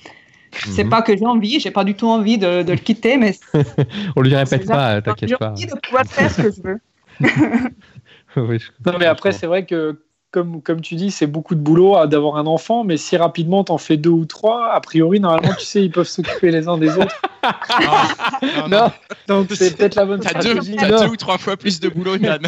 C'est 0.51 0.83
mhm. 0.83 0.89
pas 0.89 1.01
que 1.01 1.15
j'ai 1.15 1.25
envie, 1.25 1.59
j'ai 1.59 1.71
pas 1.71 1.83
du 1.83 1.93
tout 1.93 2.07
envie 2.07 2.37
de, 2.37 2.63
le 2.67 2.75
quitter, 2.75 3.17
mais. 3.17 3.35
on 4.15 4.21
lui 4.21 4.35
répète 4.35 4.65
pas, 4.65 5.01
t'inquiète 5.01 5.37
pas. 5.37 5.53
J'ai 5.55 5.65
envie 5.65 5.73
de 5.73 5.79
pouvoir 5.79 6.05
faire 6.05 6.31
ce 6.31 6.41
que 6.41 6.51
je 6.51 6.61
veux. 6.61 6.79
non, 8.85 8.97
mais 8.99 9.05
après, 9.05 9.31
c'est 9.31 9.45
vrai 9.45 9.65
que, 9.65 10.01
comme, 10.31 10.61
comme 10.61 10.81
tu 10.81 10.95
dis, 10.95 11.11
c'est 11.11 11.27
beaucoup 11.27 11.53
de 11.53 11.59
boulot 11.59 12.05
d'avoir 12.07 12.37
un 12.37 12.47
enfant, 12.47 12.83
mais 12.83 12.97
si 12.97 13.17
rapidement 13.17 13.63
t'en 13.63 13.77
fais 13.77 13.97
deux 13.97 14.09
ou 14.09 14.25
trois, 14.25 14.71
a 14.71 14.79
priori, 14.79 15.19
normalement, 15.19 15.53
tu 15.57 15.65
sais, 15.65 15.83
ils 15.83 15.91
peuvent 15.91 16.07
s'occuper 16.07 16.51
les 16.51 16.67
uns 16.67 16.77
des 16.77 16.97
autres. 16.97 17.21
non, 18.59 18.67
non, 18.67 18.91
donc 19.27 19.47
c'est 19.53 19.77
peut-être 19.77 19.95
la 19.95 20.05
bonne 20.05 20.21
stratégie. 20.21 20.75
T'as 20.75 20.89
deux, 20.89 20.99
deux, 20.99 21.11
ou 21.11 21.15
trois 21.15 21.37
fois 21.37 21.57
plus 21.57 21.79
de 21.79 21.89
boulot, 21.89 22.17
Yann. 22.17 22.41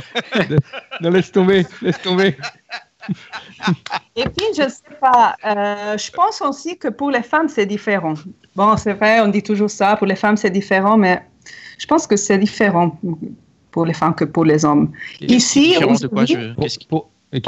non, 1.02 1.10
laisse 1.12 1.32
tomber, 1.32 1.66
laisse 1.82 2.02
tomber. 2.02 2.36
Et 4.16 4.24
puis, 4.24 4.46
je 4.56 4.64
ne 4.64 4.70
sais 4.70 4.96
pas, 5.00 5.36
euh, 5.46 5.98
je 5.98 6.12
pense 6.12 6.42
aussi 6.42 6.78
que 6.78 6.90
pour 6.90 7.12
les 7.12 7.24
femmes, 7.24 7.48
c'est 7.48 7.66
différent. 7.66 8.14
Bon, 8.56 8.76
c'est 8.78 8.94
vrai, 8.94 9.22
on 9.22 9.28
dit 9.28 9.44
toujours 9.44 9.70
ça, 9.70 9.96
pour 9.96 10.08
les 10.08 10.16
femmes, 10.16 10.38
c'est 10.38 10.50
différent, 10.50 10.98
mais 10.98 11.24
je 11.78 11.86
pense 11.88 12.06
que 12.08 12.16
c'est 12.16 12.38
différent 12.38 12.98
pour 13.72 13.86
les 13.86 13.94
femmes 13.94 14.16
que 14.16 14.26
pour 14.26 14.46
les 14.46 14.66
hommes. 14.66 14.92
Ici, 15.22 15.76
Qu'est-ce 15.80 16.78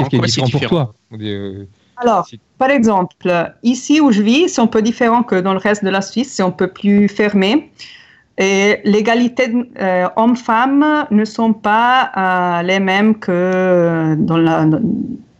qui, 0.08 0.16
est 0.16 0.20
différent 0.20 0.48
pour 0.48 0.60
toi 0.62 0.94
euh, 1.20 1.66
Alors, 1.98 2.26
par 2.58 2.70
exemple, 2.70 3.52
ici 3.62 4.00
où 4.00 4.10
je 4.10 4.22
vis, 4.22 4.48
c'est 4.48 4.62
un 4.62 4.66
peu 4.66 4.80
différent 4.80 5.22
que 5.22 5.36
dans 5.36 5.52
le 5.52 5.58
reste 5.58 5.84
de 5.84 5.90
la 5.90 6.00
Suisse, 6.00 6.32
c'est 6.32 6.42
un 6.42 6.50
peu 6.50 6.68
plus 6.68 7.08
fermé. 7.08 7.70
Et 8.38 8.80
l'égalité 8.84 9.52
euh, 9.78 10.08
hommes-femmes 10.16 11.06
ne 11.10 11.24
sont 11.24 11.52
pas 11.52 12.62
les 12.64 12.80
mêmes 12.80 13.16
que 13.16 14.16
dans 14.18 14.38
la, 14.38 14.66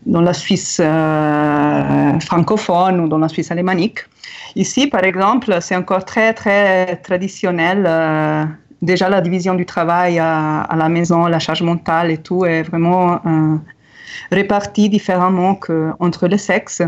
dans 0.05 0.21
la 0.21 0.33
Suisse 0.33 0.79
euh, 0.83 2.19
francophone 2.19 2.99
ou 2.99 3.07
dans 3.07 3.17
la 3.17 3.27
Suisse 3.27 3.51
alémanique. 3.51 3.99
Ici, 4.55 4.87
par 4.87 5.03
exemple, 5.03 5.57
c'est 5.61 5.75
encore 5.75 6.05
très, 6.05 6.33
très 6.33 6.97
traditionnel. 6.97 7.85
Euh, 7.87 8.45
déjà, 8.81 9.09
la 9.09 9.21
division 9.21 9.55
du 9.55 9.65
travail 9.65 10.19
à, 10.19 10.67
la 10.75 10.89
maison, 10.89 11.25
la 11.25 11.39
charge 11.39 11.63
mentale 11.63 12.11
et 12.11 12.17
tout 12.17 12.45
est 12.45 12.63
vraiment 12.63 13.19
euh, 13.25 13.57
répartie 14.31 14.89
différemment 14.89 15.55
qu'entre 15.55 16.27
les 16.27 16.37
sexes. 16.37 16.83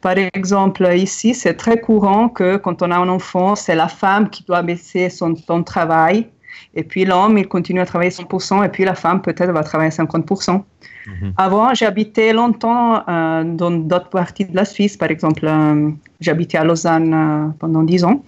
Par 0.00 0.14
exemple, 0.34 0.88
ici, 0.96 1.34
c'est 1.34 1.54
très 1.54 1.78
courant 1.78 2.28
que 2.28 2.56
quand 2.56 2.82
on 2.82 2.90
a 2.90 2.96
un 2.96 3.08
enfant, 3.08 3.54
c'est 3.54 3.74
la 3.74 3.88
femme 3.88 4.30
qui 4.30 4.44
doit 4.44 4.62
baisser 4.62 5.10
son 5.10 5.34
temps 5.34 5.58
de 5.58 5.64
travail. 5.64 6.28
Et 6.74 6.84
puis 6.84 7.04
l'homme, 7.04 7.36
il 7.36 7.48
continue 7.48 7.80
à 7.80 7.86
travailler 7.86 8.10
100%, 8.10 8.64
et 8.64 8.68
puis 8.68 8.84
la 8.84 8.94
femme, 8.94 9.20
peut-être, 9.20 9.52
va 9.52 9.62
travailler 9.62 9.90
50%. 9.90 10.62
Mhm. 11.06 11.32
Avant, 11.36 11.68
habité 11.68 12.32
longtemps 12.32 13.02
euh, 13.08 13.44
dans 13.44 13.70
d'autres 13.70 14.10
parties 14.10 14.44
de 14.44 14.54
la 14.54 14.64
Suisse, 14.64 14.96
par 14.96 15.10
exemple 15.10 15.46
euh, 15.46 15.90
j'habitais 16.20 16.58
à 16.58 16.64
Lausanne 16.64 17.54
pendant 17.58 17.82
dix 17.82 18.04
ans. 18.04 18.22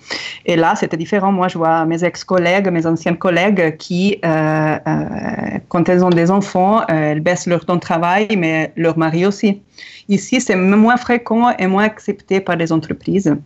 Et 0.47 0.57
là, 0.57 0.75
c'était 0.77 0.97
différent. 0.97 1.33
Moi, 1.33 1.49
je 1.49 1.59
vois 1.59 1.85
mes 1.85 2.03
ex-collègues, 2.03 2.69
mes 2.69 2.87
anciennes 2.87 3.19
collègues 3.19 3.77
qui, 3.77 4.19
quand 4.23 5.89
elles 5.89 6.03
ont 6.03 6.11
des 6.11 6.31
enfants, 6.31 6.87
elles 6.87 7.21
baissent 7.21 7.47
leur 7.47 7.67
temps 7.67 7.77
de 7.77 7.81
travail, 7.81 8.29
mais 8.39 8.73
leur 8.77 8.97
mari 8.97 9.27
aussi. 9.27 9.61
Ici, 10.09 10.41
c'est 10.41 10.57
moins 10.57 10.97
fréquent 10.97 11.51
et 11.59 11.67
moins 11.67 11.85
accepté 11.85 12.41
par 12.41 12.57
les 12.57 12.73
entreprises. 12.73 13.37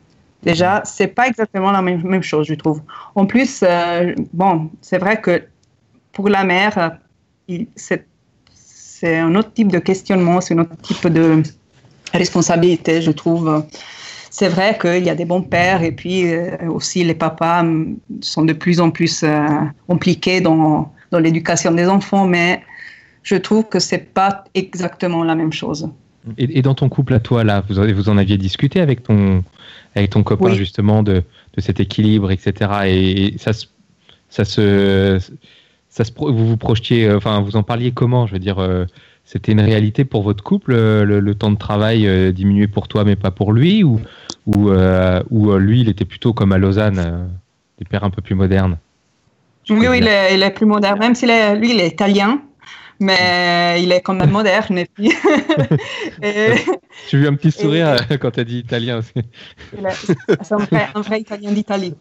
Déjà, 0.43 0.83
c'est 0.85 1.09
pas 1.09 1.27
exactement 1.27 1.73
la 1.73 1.83
même, 1.83 2.23
chose, 2.23 2.47
je 2.47 2.55
trouve. 2.55 2.81
En 3.15 3.27
plus, 3.27 3.63
euh, 3.63 4.15
bon, 4.33 4.71
c'est 4.81 4.99
vrai 4.99 5.21
que 5.21 5.43
pour 6.13 6.29
la 6.29 6.45
mère, 6.45 6.99
c'est 7.75 8.07
un 9.05 9.35
autre 9.35 9.53
type 9.53 9.69
de 9.69 9.79
questionnement, 9.79 10.41
c'est 10.41 10.55
un 10.55 10.61
autre 10.61 10.77
type 10.83 11.07
de 11.09 11.43
responsabilité, 12.13 13.03
je 13.03 13.11
trouve. 13.11 13.65
C'est 14.31 14.49
vrai 14.49 14.77
qu'il 14.81 15.05
y 15.05 15.11
a 15.11 15.15
des 15.15 15.25
bons 15.25 15.43
pères 15.43 15.83
et 15.83 15.93
puis 15.93 16.33
euh, 16.33 16.57
aussi 16.69 17.05
les 17.05 17.15
papas 17.15 17.65
sont 18.21 18.45
de 18.45 18.53
plus 18.53 18.81
en 18.81 18.91
plus 18.91 19.23
euh, 19.23 19.47
impliqués 19.89 20.41
dans, 20.41 20.93
dans 21.11 21.19
l'éducation 21.19 21.73
des 21.73 21.87
enfants, 21.87 22.27
mais 22.27 22.63
je 23.23 23.37
trouve 23.37 23.65
que 23.65 23.79
c'est 23.79 24.13
pas 24.13 24.45
exactement 24.55 25.25
la 25.25 25.35
même 25.35 25.53
chose. 25.53 25.89
Et, 26.39 26.61
dans 26.63 26.75
ton 26.75 26.89
couple 26.89 27.15
à 27.15 27.21
toi, 27.21 27.45
là, 27.45 27.63
vous, 27.69 27.77
vous 27.95 28.09
en 28.09 28.19
aviez 28.19 28.37
discuté 28.37 28.81
avec 28.81 29.03
ton, 29.05 29.45
avec 29.95 30.11
ton 30.11 30.23
copain, 30.23 30.55
justement, 30.55 31.03
de, 31.03 31.23
de, 31.55 31.61
cet 31.61 31.79
équilibre, 31.79 32.31
etc. 32.31 32.71
Et, 32.87 33.35
ça, 33.39 33.53
ça 34.29 34.45
se. 34.45 35.19
Ça 35.97 36.05
se, 36.05 36.13
vous 36.15 36.47
vous 36.47 36.59
projetiez, 36.59 37.09
euh, 37.09 37.17
enfin, 37.17 37.41
vous 37.41 37.57
en 37.57 37.63
parliez 37.63 37.91
comment? 37.91 38.27
Je 38.27 38.35
veux 38.35 38.39
dire, 38.39 38.59
euh, 38.59 38.85
c'était 39.25 39.53
une 39.53 39.63
réalité 39.63 40.05
pour 40.05 40.23
votre 40.23 40.45
couple, 40.45 40.75
euh, 40.75 41.07
le, 41.07 41.35
temps 41.35 41.51
de 41.51 41.57
travail 41.57 42.35
diminué 42.35 42.69
pour 42.69 42.87
toi, 42.87 43.03
mais 43.05 43.17
pas 43.17 43.31
pour 43.31 43.51
lui 43.55 43.83
Ou, 43.83 43.99
ou, 44.45 44.71
ou 45.31 45.57
lui, 45.57 45.81
il 45.81 45.89
était 45.89 46.05
plutôt 46.05 46.35
comme 46.35 46.53
à 46.53 46.59
Lausanne, 46.59 47.31
des 47.79 47.87
pères 47.87 48.05
un 48.05 48.11
peu 48.11 48.21
plus 48.21 48.35
modernes? 48.35 48.77
Oui, 49.71 49.89
oui 49.89 49.99
il, 50.03 50.07
est, 50.07 50.35
il 50.35 50.43
est, 50.43 50.51
plus 50.51 50.67
moderne, 50.67 50.99
même 50.99 51.15
si 51.15 51.25
lui, 51.25 51.71
il 51.71 51.81
est 51.81 51.89
italien 51.89 52.43
mais 53.01 53.77
il 53.83 53.93
est 53.93 54.01
quand 54.01 54.15
même 54.15 54.31
moderne. 54.31 54.79
Et 54.79 54.87
puis, 54.87 55.11
J'ai 57.09 57.19
vu 57.19 57.27
un 57.27 57.35
petit 57.35 57.51
sourire 57.51 57.97
quand 58.21 58.31
tu 58.33 58.41
as 58.41 58.45
dit 58.45 58.59
italien 58.59 58.99
aussi? 58.99 59.13
C'est 60.43 60.53
un 60.53 61.01
vrai, 61.01 61.21
italien 61.21 61.53
d'Italie. 61.53 61.95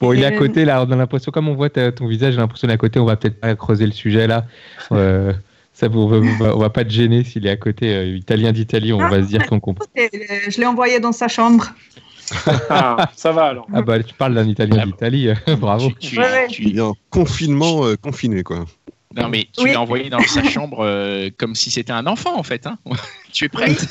Bon, 0.00 0.12
il 0.12 0.22
est 0.22 0.26
à 0.26 0.32
côté 0.32 0.64
là, 0.64 0.84
on 0.86 0.90
a 0.90 0.96
l'impression, 0.96 1.32
comme 1.32 1.48
on 1.48 1.54
voit 1.54 1.70
ton 1.70 2.06
visage, 2.06 2.34
j'ai 2.34 2.40
l'impression 2.40 2.68
à 2.68 2.76
côté, 2.76 2.98
on 2.98 3.04
va 3.04 3.16
peut-être 3.16 3.40
pas 3.40 3.54
creuser 3.54 3.86
le 3.86 3.92
sujet 3.92 4.26
là. 4.26 4.44
Euh, 4.92 5.32
ça, 5.72 5.88
on, 5.92 6.06
va, 6.06 6.54
va 6.54 6.70
pas 6.70 6.84
te 6.84 6.90
gêner 6.90 7.24
s'il 7.24 7.46
est 7.46 7.50
à 7.50 7.56
côté, 7.56 7.94
euh, 7.94 8.16
italien 8.16 8.52
d'Italie, 8.52 8.92
on 8.92 8.98
va 8.98 9.22
se 9.22 9.28
dire 9.28 9.46
qu'on 9.46 9.60
comprend. 9.60 9.86
Je 9.96 10.58
l'ai 10.58 10.66
envoyé 10.66 11.00
dans 11.00 11.12
sa 11.12 11.28
chambre. 11.28 11.66
ah, 12.68 13.10
ça 13.16 13.32
va 13.32 13.44
alors. 13.44 13.66
Ah 13.72 13.80
bah 13.80 14.02
tu 14.02 14.12
parles 14.12 14.34
d'un 14.34 14.46
Italien 14.46 14.84
d'Italie, 14.84 15.30
bravo. 15.58 15.90
Tu, 15.98 16.20
es 16.20 16.80
en 16.80 16.94
confinement 17.08 17.84
confiné 18.02 18.42
quoi. 18.42 18.66
Non, 19.16 19.28
mais 19.28 19.48
tu 19.56 19.66
l'as 19.66 19.80
envoyé 19.80 20.10
dans 20.10 20.20
sa 20.20 20.42
chambre 20.44 20.84
euh, 20.84 21.30
comme 21.36 21.54
si 21.54 21.70
c'était 21.70 21.92
un 21.92 22.06
enfant, 22.06 22.38
en 22.38 22.42
fait. 22.42 22.66
Hein 22.66 22.78
tu 23.32 23.46
es 23.46 23.48
prête 23.48 23.86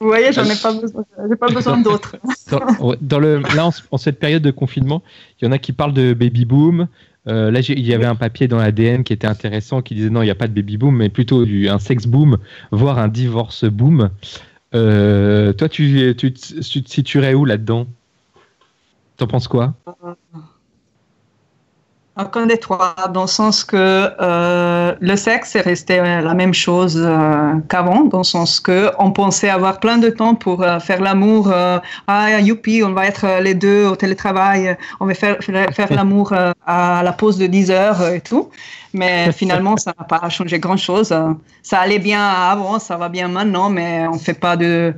Vous 0.00 0.06
voyez, 0.06 0.32
j'en 0.32 0.44
ai 0.44 0.54
pas 0.54 0.72
besoin, 0.72 1.04
pas 1.40 1.48
besoin 1.48 1.78
d'autres. 1.78 2.16
Dans, 3.00 3.18
le, 3.18 3.40
là, 3.40 3.70
en, 3.90 3.98
cette 3.98 4.18
période 4.18 4.42
de 4.42 4.50
confinement, 4.50 5.02
il 5.40 5.46
y 5.46 5.48
en 5.48 5.52
a 5.52 5.58
qui 5.58 5.72
parlent 5.72 5.92
de 5.92 6.12
baby 6.12 6.44
boom. 6.44 6.86
Euh, 7.26 7.50
là, 7.50 7.60
il 7.60 7.86
y 7.86 7.92
avait 7.92 8.06
un 8.06 8.14
papier 8.14 8.48
dans 8.48 8.58
l'ADN 8.58 9.04
qui 9.04 9.12
était 9.12 9.26
intéressant, 9.26 9.82
qui 9.82 9.94
disait 9.94 10.10
non, 10.10 10.22
il 10.22 10.26
n'y 10.26 10.30
a 10.30 10.36
pas 10.36 10.46
de 10.46 10.54
baby 10.54 10.76
boom, 10.76 10.96
mais 10.96 11.08
plutôt 11.08 11.44
du, 11.44 11.68
un 11.68 11.78
sex 11.78 12.06
boom, 12.06 12.38
voire 12.70 12.98
un 12.98 13.08
divorce 13.08 13.64
boom. 13.64 14.10
Euh, 14.74 15.52
toi, 15.52 15.68
tu, 15.68 16.14
tu, 16.16 16.32
tu, 16.32 16.82
te 16.82 16.90
situerais 16.90 17.34
où 17.34 17.44
là-dedans? 17.44 17.86
T'en 19.16 19.26
penses 19.26 19.48
quoi? 19.48 19.74
Encore 22.18 22.46
des 22.46 22.58
trois, 22.58 22.96
dans 23.14 23.22
le 23.22 23.28
sens 23.28 23.64
que 23.64 24.10
euh, 24.20 24.94
le 25.00 25.16
sexe 25.16 25.54
est 25.54 25.60
resté 25.60 25.98
la 25.98 26.34
même 26.34 26.52
chose 26.52 27.00
euh, 27.00 27.54
qu'avant, 27.68 28.04
dans 28.04 28.18
le 28.18 28.24
sens 28.24 28.58
que 28.58 28.90
on 28.98 29.12
pensait 29.12 29.48
avoir 29.48 29.78
plein 29.78 29.98
de 29.98 30.10
temps 30.10 30.34
pour 30.34 30.62
euh, 30.62 30.80
faire 30.80 31.00
l'amour. 31.00 31.52
ah, 32.06 32.40
youpi, 32.40 32.82
on 32.84 32.92
va 32.92 33.06
être 33.06 33.40
les 33.40 33.54
deux 33.54 33.86
au 33.86 33.96
télétravail, 33.96 34.76
on 34.98 35.06
va 35.06 35.14
faire, 35.14 35.38
faire, 35.40 35.92
l'amour 35.98 36.34
à 36.66 37.02
la 37.04 37.12
pause 37.12 37.38
de 37.38 37.46
10 37.46 37.70
heures 37.70 38.06
et 38.08 38.20
tout. 38.20 38.50
Mais 38.92 39.30
finalement, 39.40 39.76
ça 39.76 39.94
n'a 39.96 40.04
pas 40.04 40.28
changé 40.28 40.58
grand-chose. 40.58 41.14
Ça 41.62 41.78
allait 41.78 42.00
bien 42.00 42.26
avant, 42.26 42.78
ça 42.80 42.96
va 42.96 43.08
bien 43.08 43.28
maintenant, 43.28 43.70
mais 43.70 44.06
on 44.08 44.18
fait 44.18 44.34
pas 44.34 44.56
de, 44.56 44.92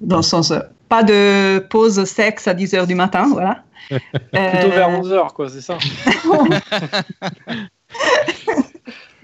dans 0.00 0.18
le 0.18 0.22
sens, 0.22 0.52
pas 0.88 1.02
de 1.02 1.58
pause 1.58 2.04
sexe 2.04 2.46
à 2.48 2.54
10 2.54 2.74
heures 2.74 2.86
du 2.86 2.94
matin, 2.94 3.28
voilà. 3.30 3.64
Plutôt 3.88 4.70
vers 4.70 4.90
11h, 4.90 5.32
quoi, 5.32 5.48
c'est 5.48 5.60
ça. 5.60 5.78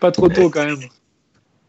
Pas 0.01 0.11
trop 0.11 0.29
tôt, 0.29 0.51
quand 0.51 0.64
même. 0.64 0.81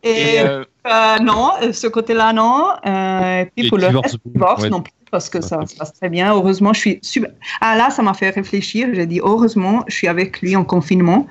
Et, 0.03 0.39
euh, 0.39 0.63
euh, 0.87 1.19
non, 1.19 1.51
ce 1.71 1.87
côté-là, 1.87 2.33
non. 2.33 2.69
Euh, 2.85 3.41
et 3.41 3.45
puis 3.55 3.69
pour 3.69 3.77
le 3.77 3.87
reste, 3.87 4.17
divorce 4.25 4.65
non 4.65 4.81
plus, 4.81 4.93
parce 5.11 5.29
que 5.29 5.41
ça 5.41 5.65
se 5.67 5.75
passe 5.75 5.93
très 5.93 6.09
bien. 6.09 6.33
Heureusement, 6.33 6.73
je 6.73 6.97
suis. 7.01 7.25
Ah 7.59 7.75
là, 7.75 7.89
ça 7.91 8.01
m'a 8.01 8.13
fait 8.13 8.31
réfléchir. 8.31 8.87
J'ai 8.93 9.05
dit, 9.05 9.19
heureusement, 9.23 9.83
je 9.87 9.95
suis 9.95 10.07
avec 10.07 10.41
lui 10.41 10.55
en 10.55 10.63
confinement. 10.63 11.27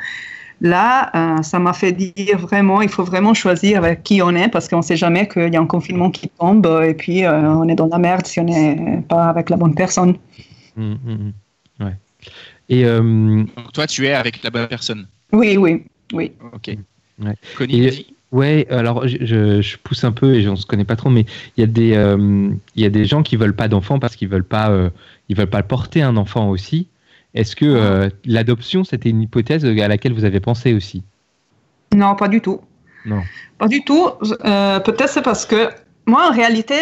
Là, 0.61 1.41
ça 1.43 1.59
m'a 1.59 1.73
fait 1.73 1.93
dire 1.93 2.39
vraiment, 2.39 2.83
il 2.83 2.89
faut 2.89 3.05
vraiment 3.05 3.33
choisir 3.33 3.79
avec 3.79 4.03
qui 4.03 4.21
on 4.21 4.35
est 4.35 4.49
parce 4.49 4.69
qu'on 4.69 4.79
ne 4.79 4.83
sait 4.83 4.97
jamais 4.97 5.27
qu'il 5.27 5.53
y 5.53 5.57
a 5.57 5.61
un 5.61 5.67
confinement 5.67 6.11
qui 6.11 6.29
tombe 6.29 6.67
et 6.87 6.95
puis 6.95 7.27
on 7.27 7.67
est 7.69 7.75
dans 7.75 7.87
la 7.87 7.99
merde 7.99 8.27
si 8.27 8.41
on 8.41 8.45
n'est 8.45 9.03
pas 9.09 9.29
avec 9.29 9.49
la 9.49 9.57
bonne 9.57 9.75
personne. 9.75 10.17
Hum, 10.77 10.99
hum, 11.07 11.13
hum. 11.13 11.33
Et 12.71 12.85
euh, 12.85 13.43
toi, 13.75 13.87
tu 13.87 14.07
es 14.07 14.13
avec 14.13 14.43
la 14.43 14.51
bonne 14.51 14.69
personne. 14.69 15.07
Oui, 15.33 15.57
oui, 15.57 15.85
oui. 16.15 16.33
Ok. 16.55 16.77
Ouais. 17.19 18.05
ouais, 18.33 18.67
alors 18.71 19.07
je, 19.07 19.77
pousse 19.79 20.05
un 20.05 20.13
peu 20.13 20.37
et 20.37 20.49
on 20.49 20.57
se 20.57 20.65
connaît 20.65 20.85
pas 20.85 20.97
trop, 20.97 21.11
mais 21.11 21.27
il 21.57 21.61
y 21.61 21.65
a 21.65 21.67
des 21.67 21.95
euh, 21.95 22.49
il 22.77 22.83
y 22.83 22.87
a 22.87 22.91
des 22.91 23.05
gens 23.05 23.23
qui 23.23 23.37
veulent 23.37 23.57
pas 23.57 23.69
d'enfants 23.69 23.99
parce 23.99 24.17
qu'ils 24.17 24.29
veulent 24.29 24.45
pas 24.45 24.71
euh, 24.71 24.89
ils 25.29 25.37
veulent 25.37 25.51
pas 25.51 25.63
porter 25.63 26.01
un 26.01 26.17
enfant 26.17 26.49
aussi. 26.49 26.87
Est-ce 27.35 27.55
que 27.55 28.09
ah. 28.09 28.09
l'adoption 28.25 28.85
c'était 28.85 29.11
une 29.11 29.23
hypothèse 29.23 29.65
à 29.65 29.89
laquelle 29.89 30.13
vous 30.13 30.25
avez 30.25 30.41
pensé 30.41 30.75
aussi? 30.75 31.03
Non, 31.95 32.15
pas 32.15 32.29
du 32.29 32.41
tout. 32.41 32.61
Non. 33.07 33.23
Pas 33.59 33.69
du 33.69 33.83
tout. 33.83 34.11
Peut-être 34.21 35.09
c'est 35.09 35.23
parce 35.23 35.47
que 35.47 35.69
moi 36.07 36.29
en 36.29 36.33
réalité 36.33 36.75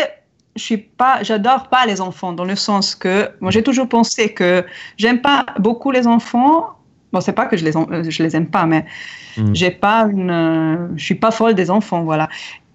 je 0.56 0.62
suis 0.62 0.76
pas, 0.76 1.22
j'adore 1.22 1.68
pas 1.68 1.86
les 1.86 2.00
enfants 2.00 2.32
dans 2.32 2.44
le 2.44 2.56
sens 2.56 2.94
que 2.94 3.28
moi 3.40 3.50
j'ai 3.50 3.62
toujours 3.62 3.88
pensé 3.88 4.32
que 4.32 4.64
j'aime 4.96 5.20
pas 5.20 5.46
beaucoup 5.58 5.90
les 5.90 6.06
enfants. 6.06 6.74
Bon, 7.12 7.20
c'est 7.22 7.32
pas 7.32 7.46
que 7.46 7.56
je 7.56 7.64
les, 7.64 7.72
je 8.10 8.22
les 8.22 8.36
aime 8.36 8.48
pas, 8.48 8.66
mais 8.66 8.84
mm. 9.38 9.54
j'ai 9.54 9.70
pas 9.70 10.08
une, 10.10 10.90
je 10.96 11.02
suis 11.02 11.14
pas 11.14 11.30
folle 11.30 11.54
des 11.54 11.70
enfants, 11.70 12.02
voilà. 12.02 12.28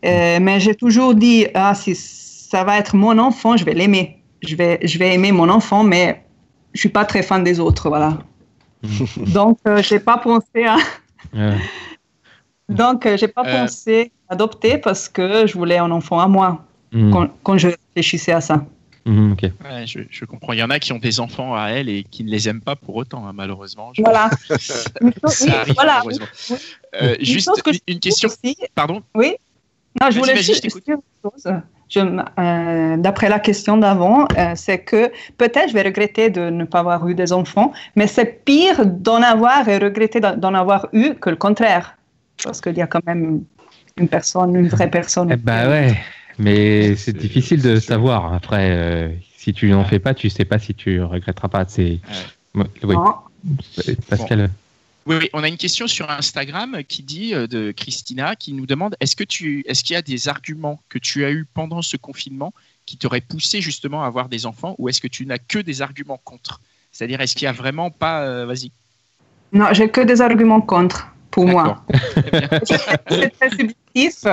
Euh, 0.06 0.40
mais 0.42 0.60
j'ai 0.60 0.74
toujours 0.74 1.14
dit, 1.14 1.46
ah, 1.54 1.76
si 1.76 1.94
ça 1.94 2.64
va 2.64 2.80
être 2.80 2.96
mon 2.96 3.20
enfant, 3.20 3.58
je 3.58 3.64
vais 3.64 3.74
l'aimer. 3.74 4.20
Je 4.42 4.56
vais, 4.56 4.80
je 4.84 4.98
vais 4.98 5.14
aimer 5.14 5.32
mon 5.32 5.50
enfant, 5.50 5.84
mais 5.84 6.23
je 6.74 6.80
suis 6.80 6.90
pas 6.90 7.06
très 7.06 7.24
fan 7.24 7.44
des 7.44 7.60
autres, 7.60 7.90
voilà. 7.90 8.18
Donc, 9.18 9.60
euh, 9.68 9.82
j'ai 9.82 10.00
pas 10.00 10.18
pensé 10.18 10.66
à. 10.66 10.78
Donc, 12.70 13.06
euh, 13.06 13.18
j'ai 13.18 13.28
pas 13.28 13.44
pensé 13.44 14.12
à 14.30 14.34
adopter 14.34 14.78
parce 14.78 15.10
que 15.10 15.48
je 15.48 15.54
voulais 15.54 15.78
un 15.78 15.92
enfant 15.92 16.20
à 16.20 16.28
moi. 16.28 16.66
Mm. 16.92 17.12
quand, 17.44 17.58
je 17.58 17.70
réfléchissais 17.70 18.34
à 18.34 18.42
ça. 18.42 18.66
Mm, 19.06 19.34
je, 19.86 20.26
comprends. 20.26 20.54
Il 20.54 20.60
y 20.60 20.64
en 20.64 20.70
a 20.70 20.80
qui 20.80 20.94
ont 20.94 21.00
des 21.00 21.20
enfants 21.20 21.56
à 21.56 21.70
elle 21.70 21.90
et 21.90 22.04
qui 22.04 22.24
ne 22.24 22.30
les 22.30 22.48
aiment 22.48 22.62
pas 22.62 22.76
pour 22.76 22.96
autant, 22.96 23.28
hein, 23.28 23.34
malheureusement. 23.34 23.92
Voilà. 23.98 24.30
voilà. 25.76 26.04
Euh, 27.02 27.16
juste 27.20 27.50
une, 27.88 28.00
question. 28.00 28.30
Pardon 28.76 29.02
Oui. 29.16 29.36
Non, 30.00 30.10
je 30.10 30.20
voulais 30.20 30.42
juste 30.42 30.64
dire 30.64 30.98
une 31.24 31.32
chose. 31.32 31.54
Euh, 31.96 32.98
d'après 32.98 33.30
la 33.30 33.40
question 33.40 33.78
d'avant, 33.78 34.26
euh, 34.38 34.54
c'est 34.56 34.80
que 34.80 35.12
peut-être 35.38 35.70
je 35.70 35.74
vais 35.74 35.84
regretter 35.84 36.30
de 36.30 36.50
ne 36.50 36.64
pas 36.64 36.80
avoir 36.80 37.08
eu 37.08 37.16
des 37.16 37.34
enfants, 37.34 37.72
mais 37.96 38.08
c'est 38.08 38.44
pire 38.46 38.86
d'en 38.86 39.22
avoir 39.22 39.68
et 39.70 39.78
regretter 39.78 40.20
d'en 40.20 40.54
avoir 40.54 40.88
eu 40.94 41.14
que 41.16 41.30
le 41.30 41.36
contraire. 41.36 41.98
Parce 42.44 42.62
qu'il 42.62 42.76
y 42.78 42.82
a 42.82 42.88
quand 42.88 43.06
même 43.06 43.44
une 43.98 44.08
personne, 44.08 44.56
une 44.56 44.68
vraie 44.68 44.90
personne. 44.90 45.30
Eh 45.32 45.36
ben 45.36 45.70
ouais. 45.70 45.98
Mais 46.40 46.96
c'est 46.96 47.16
difficile 47.16 47.62
de 47.62 47.80
savoir. 47.80 48.34
Après, 48.34 48.72
euh, 48.72 49.10
si 49.38 49.54
tu 49.54 49.70
n'en 49.70 49.84
fais 49.84 50.00
pas, 50.00 50.16
tu 50.16 50.30
sais 50.30 50.46
pas 50.46 50.58
si 50.58 50.74
tu 50.74 51.02
regretteras 51.02 51.48
pas. 51.48 51.66
C'est 51.68 52.00
oui. 52.56 52.96
Pascal. 54.10 54.50
Oui, 55.06 55.30
on 55.34 55.44
a 55.44 55.48
une 55.48 55.58
question 55.58 55.88
sur 55.88 56.10
Instagram 56.10 56.78
qui 56.88 57.04
dit 57.04 57.36
euh, 57.36 57.46
de 57.46 57.72
Christina 57.72 58.36
qui 58.36 58.54
nous 58.54 58.66
demande 58.66 58.96
est-ce 59.02 59.16
que 59.16 59.24
tu 59.24 59.64
est-ce 59.68 59.84
qu'il 59.84 59.96
y 59.96 59.98
a 59.98 60.02
des 60.02 60.30
arguments 60.30 60.82
que 60.88 60.98
tu 60.98 61.26
as 61.26 61.32
eu 61.32 61.46
pendant 61.54 61.82
ce 61.82 61.98
confinement 61.98 62.54
qui 62.86 62.98
t'auraient 62.98 63.22
poussé 63.22 63.60
justement 63.60 64.04
à 64.04 64.08
avoir 64.08 64.30
des 64.30 64.46
enfants 64.46 64.76
ou 64.78 64.88
est-ce 64.88 65.02
que 65.02 65.08
tu 65.08 65.26
n'as 65.26 65.40
que 65.40 65.60
des 65.60 65.82
arguments 65.82 66.20
contre? 66.24 66.62
C'est-à-dire 66.92 67.20
est-ce 67.20 67.36
qu'il 67.36 67.46
y 67.46 67.50
a 67.50 67.52
vraiment 67.52 67.92
pas 67.92 68.22
euh, 68.22 68.46
vas-y. 68.46 68.72
Non, 69.52 69.68
j'ai 69.74 69.90
que 69.90 70.02
des 70.02 70.22
arguments 70.22 70.62
contre 70.62 71.14
pour 71.32 71.48
moi. 71.48 71.84
c'est 73.10 73.30
très 73.30 73.50
subjectif 73.50 74.26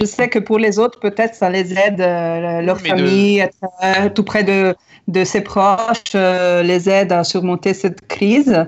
je 0.00 0.06
sais 0.06 0.28
que 0.28 0.40
pour 0.40 0.58
les 0.58 0.80
autres, 0.80 0.98
peut-être 0.98 1.36
ça 1.36 1.48
les 1.50 1.72
aide, 1.78 2.00
euh, 2.00 2.62
leur 2.62 2.80
famille, 2.80 3.38
être 3.38 4.12
tout 4.12 4.24
près 4.24 4.42
de, 4.42 4.74
de 5.06 5.22
ses 5.22 5.40
proches, 5.40 6.14
les 6.14 6.90
aide 6.90 7.12
à 7.12 7.22
surmonter 7.22 7.74
cette 7.74 8.04
crise. 8.08 8.66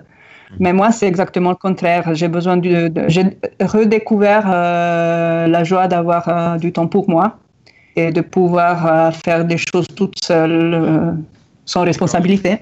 Mm. 0.51 0.55
Mais 0.61 0.73
moi, 0.73 0.93
c'est 0.93 1.07
exactement 1.07 1.51
le 1.51 1.57
contraire. 1.57 2.15
J'ai 2.15 2.29
besoin 2.29 2.57
de, 2.57 2.93
j'ai 3.09 3.25
redécouvert 3.61 4.49
la 4.49 5.65
joie 5.65 5.89
d'avoir 5.89 6.59
du 6.59 6.73
temps 6.73 6.87
pour 6.87 7.09
moi 7.09 7.39
et 7.97 8.13
de 8.13 8.21
pouvoir 8.21 9.15
faire 9.15 9.45
des 9.45 9.59
choses 9.59 9.87
toute 9.95 10.23
seule, 10.23 11.17
sans 11.65 11.83
responsabilité. 11.83 12.61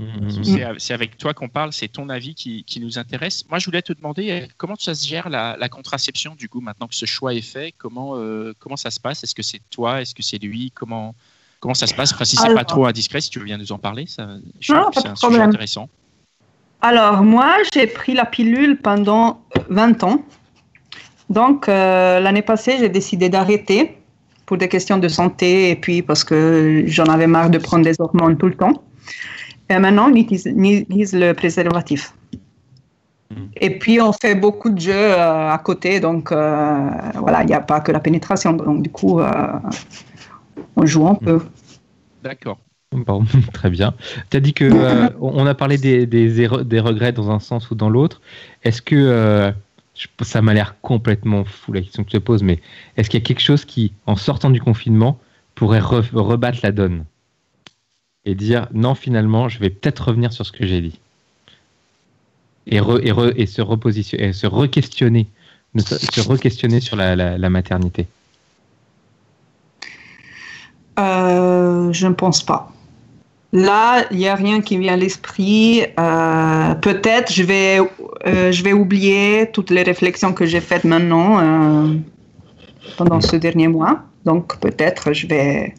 Mm-hmm. 0.00 0.78
C'est 0.78 0.94
avec 0.94 1.18
toi 1.18 1.34
qu'on 1.34 1.48
parle, 1.48 1.72
c'est 1.72 1.88
ton 1.88 2.08
avis 2.08 2.34
qui, 2.34 2.80
nous 2.80 2.98
intéresse. 2.98 3.44
Moi, 3.50 3.58
je 3.58 3.66
voulais 3.66 3.82
te 3.82 3.92
demander 3.92 4.30
euh, 4.30 4.46
comment 4.56 4.76
ça 4.78 4.94
se 4.94 5.06
gère 5.06 5.28
la, 5.28 5.68
contraception 5.68 6.34
du 6.34 6.48
coup 6.48 6.60
maintenant 6.60 6.86
que 6.86 6.94
ce 6.94 7.06
choix 7.06 7.34
est 7.34 7.42
fait? 7.42 7.74
Comment 7.76 8.16
euh, 8.16 8.54
comment 8.58 8.76
ça 8.76 8.90
se 8.90 9.00
passe? 9.00 9.22
Est-ce 9.24 9.34
que 9.34 9.42
c'est 9.42 9.60
toi? 9.70 10.00
Est-ce 10.00 10.14
que 10.14 10.22
c'est 10.22 10.38
lui? 10.38 10.72
Comment 10.74 11.14
comment 11.60 11.74
ça 11.74 11.86
se 11.86 11.94
passe? 11.94 12.14
Si 12.24 12.36
c'est 12.36 12.54
pas 12.54 12.64
trop 12.64 12.86
indiscret, 12.86 13.20
si 13.20 13.30
tu 13.30 13.38
veux 13.38 13.44
bien 13.44 13.58
nous 13.58 13.72
en 13.72 13.78
parler, 13.78 14.06
ça, 14.06 14.28
c'est 14.60 14.72
un 15.06 15.16
sujet 15.16 15.40
intéressant. 15.40 15.88
Alors 16.82 17.22
moi, 17.22 17.56
j'ai 17.74 17.86
pris 17.86 18.14
la 18.14 18.24
pilule 18.24 18.78
pendant 18.78 19.42
20 19.68 20.02
ans. 20.02 20.22
Donc 21.28 21.68
euh, 21.68 22.20
l'année 22.20 22.42
passée, 22.42 22.76
j'ai 22.78 22.88
décidé 22.88 23.28
d'arrêter 23.28 23.96
pour 24.46 24.56
des 24.56 24.68
questions 24.68 24.98
de 24.98 25.06
santé 25.06 25.70
et 25.70 25.76
puis 25.76 26.02
parce 26.02 26.24
que 26.24 26.82
j'en 26.86 27.04
avais 27.04 27.26
marre 27.26 27.50
de 27.50 27.58
prendre 27.58 27.84
des 27.84 28.00
hormones 28.00 28.36
tout 28.36 28.46
le 28.46 28.56
temps. 28.56 28.82
Et 29.68 29.78
maintenant, 29.78 30.10
on 30.10 30.14
utilise, 30.14 31.14
le 31.14 31.32
préservatif. 31.32 32.12
Hmm. 33.30 33.46
Et 33.56 33.78
puis, 33.78 34.00
on 34.00 34.12
fait 34.12 34.34
beaucoup 34.34 34.70
de 34.70 34.80
jeux 34.80 34.92
euh, 34.92 35.52
à 35.52 35.58
côté. 35.58 36.00
Donc, 36.00 36.32
euh, 36.32 36.90
voilà, 37.14 37.42
il 37.42 37.46
n'y 37.46 37.54
a 37.54 37.60
pas 37.60 37.80
que 37.80 37.92
la 37.92 38.00
pénétration. 38.00 38.52
Donc, 38.54 38.82
du 38.82 38.90
coup, 38.90 39.20
on 40.74 40.86
joue 40.86 41.06
un 41.06 41.14
peu. 41.14 41.40
D'accord. 42.24 42.58
Très 43.52 43.70
bien. 43.70 43.94
Tu 44.30 44.36
as 44.36 44.40
dit 44.40 44.52
que 44.52 44.68
on 45.20 45.46
a 45.46 45.54
parlé 45.54 45.78
des, 45.78 46.06
des, 46.06 46.28
des, 46.28 46.80
regrets 46.80 47.12
dans 47.12 47.30
un 47.30 47.38
sens 47.38 47.70
ou 47.70 47.74
dans 47.74 47.88
l'autre. 47.88 48.20
Est-ce 48.64 48.82
que 48.82 49.52
ça 50.22 50.42
m'a 50.42 50.54
l'air 50.54 50.76
complètement 50.80 51.44
fou 51.44 51.72
la 51.72 51.82
question 51.82 52.04
que 52.04 52.10
je 52.10 52.16
te 52.16 52.22
pose, 52.22 52.42
mais 52.42 52.60
est-ce 52.96 53.10
qu'il 53.10 53.20
y 53.20 53.22
a 53.22 53.26
quelque 53.26 53.42
chose 53.42 53.64
qui, 53.64 53.92
en 54.06 54.16
sortant 54.16 54.50
du 54.50 54.60
confinement, 54.60 55.18
pourrait 55.54 55.80
rebattre 55.80 56.60
la 56.62 56.72
donne 56.72 57.04
et 58.24 58.34
dire 58.34 58.68
non, 58.72 58.94
finalement, 58.94 59.48
je 59.48 59.58
vais 59.58 59.70
peut-être 59.70 60.08
revenir 60.08 60.32
sur 60.32 60.44
ce 60.46 60.52
que 60.52 60.66
j'ai 60.66 60.80
dit. 60.80 60.98
Et, 62.66 62.78
se 62.78 63.62
repositionner, 63.62 64.32
se 64.32 64.46
re-questionner, 64.46 65.26
se 65.78 66.20
re-questionner 66.20 66.80
sur 66.80 66.96
la, 66.96 67.16
la, 67.16 67.50
maternité? 67.50 68.06
Euh, 70.98 71.92
je 71.92 72.06
ne 72.06 72.14
pense 72.14 72.42
pas. 72.42 72.72
Là, 73.52 74.04
il 74.10 74.18
n'y 74.18 74.28
a 74.28 74.36
rien 74.36 74.60
qui 74.60 74.78
vient 74.78 74.94
à 74.94 74.96
l'esprit. 74.96 75.82
Euh, 75.98 76.74
peut-être 76.76 77.32
je 77.32 77.42
vais, 77.42 77.80
euh, 78.26 78.52
je 78.52 78.62
vais 78.62 78.72
oublier 78.72 79.50
toutes 79.52 79.70
les 79.70 79.82
réflexions 79.82 80.32
que 80.32 80.46
j'ai 80.46 80.60
faites 80.60 80.84
maintenant 80.84 81.90
pendant 82.96 83.20
ce 83.20 83.36
dernier 83.36 83.68
mois. 83.68 84.02
Donc 84.24 84.58
peut-être 84.60 85.12
je 85.12 85.26
vais 85.26 85.74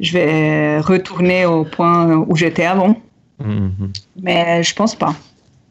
je 0.00 0.12
vais 0.12 0.80
retourner 0.80 1.46
au 1.46 1.64
point 1.64 2.24
où 2.28 2.36
j'étais 2.36 2.64
avant. 2.64 3.00
Mhm. 3.40 3.92
Mais 4.22 4.62
je 4.62 4.74
pense 4.74 4.94
pas. 4.94 5.14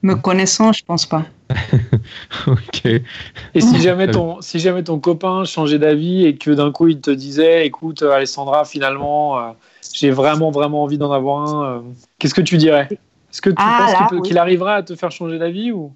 Me 0.03 0.15
connaissant, 0.15 0.73
je 0.73 0.83
pense 0.83 1.05
pas. 1.05 1.25
ok. 2.47 2.85
Et 2.85 3.61
si 3.61 3.81
jamais 3.81 4.09
ton, 4.09 4.41
si 4.41 4.59
jamais 4.59 4.83
ton 4.83 4.99
copain 4.99 5.43
changeait 5.45 5.79
d'avis 5.79 6.25
et 6.25 6.35
que 6.35 6.51
d'un 6.51 6.71
coup 6.71 6.87
il 6.87 7.01
te 7.01 7.09
disait, 7.09 7.65
écoute 7.65 8.03
Alessandra, 8.03 8.65
finalement, 8.65 9.39
euh, 9.39 9.51
j'ai 9.93 10.11
vraiment 10.11 10.51
vraiment 10.51 10.83
envie 10.83 10.97
d'en 10.97 11.11
avoir 11.11 11.49
un, 11.49 11.65
euh, 11.65 11.79
qu'est-ce 12.19 12.35
que 12.35 12.41
tu 12.41 12.57
dirais? 12.57 12.87
Est-ce 12.91 13.41
que 13.41 13.49
tu 13.49 13.55
ah, 13.59 14.07
penses 14.09 14.21
qu'il 14.27 14.37
arrivera 14.37 14.75
à 14.75 14.83
te 14.83 14.95
faire 14.95 15.11
changer 15.11 15.39
d'avis 15.39 15.71
ou? 15.71 15.93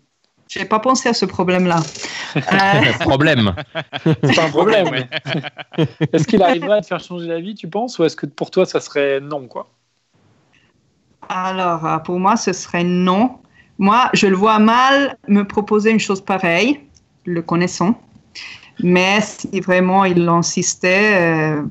J'ai 0.48 0.66
pas 0.66 0.80
pensé 0.80 1.08
à 1.08 1.14
ce 1.14 1.26
problème-là. 1.26 1.80
Euh... 2.38 2.94
problème. 3.02 3.54
C'est 4.06 4.36
pas 4.38 4.46
un 4.46 4.50
problème. 4.50 4.88
est-ce 6.14 6.26
qu'il 6.26 6.42
arriverait 6.42 6.78
à 6.78 6.82
te 6.82 6.88
faire 6.88 7.02
changer 7.02 7.28
d'avis, 7.28 7.56
tu 7.56 7.68
penses, 7.68 8.00
ou 8.00 8.06
est-ce 8.06 8.16
que 8.16 8.26
pour 8.26 8.52
toi 8.52 8.66
ça 8.66 8.80
serait 8.80 9.20
non, 9.20 9.48
quoi? 9.48 9.68
Alors, 11.28 11.86
euh, 11.86 11.98
pour 11.98 12.20
moi, 12.20 12.38
ce 12.38 12.54
serait 12.54 12.86
non. 12.86 13.41
Moi, 13.82 14.12
je 14.14 14.28
le 14.28 14.36
vois 14.36 14.60
mal 14.60 15.18
me 15.28 15.42
proposer 15.42 15.90
une 15.90 16.00
chose 16.00 16.22
pareille, 16.22 16.80
le 17.26 17.42
connaissant. 17.42 18.00
Mais 18.84 19.22
si 19.22 19.60
vraiment 19.60 20.06
il 20.06 20.30
insistait, 20.30 21.16
euh, 21.16 21.64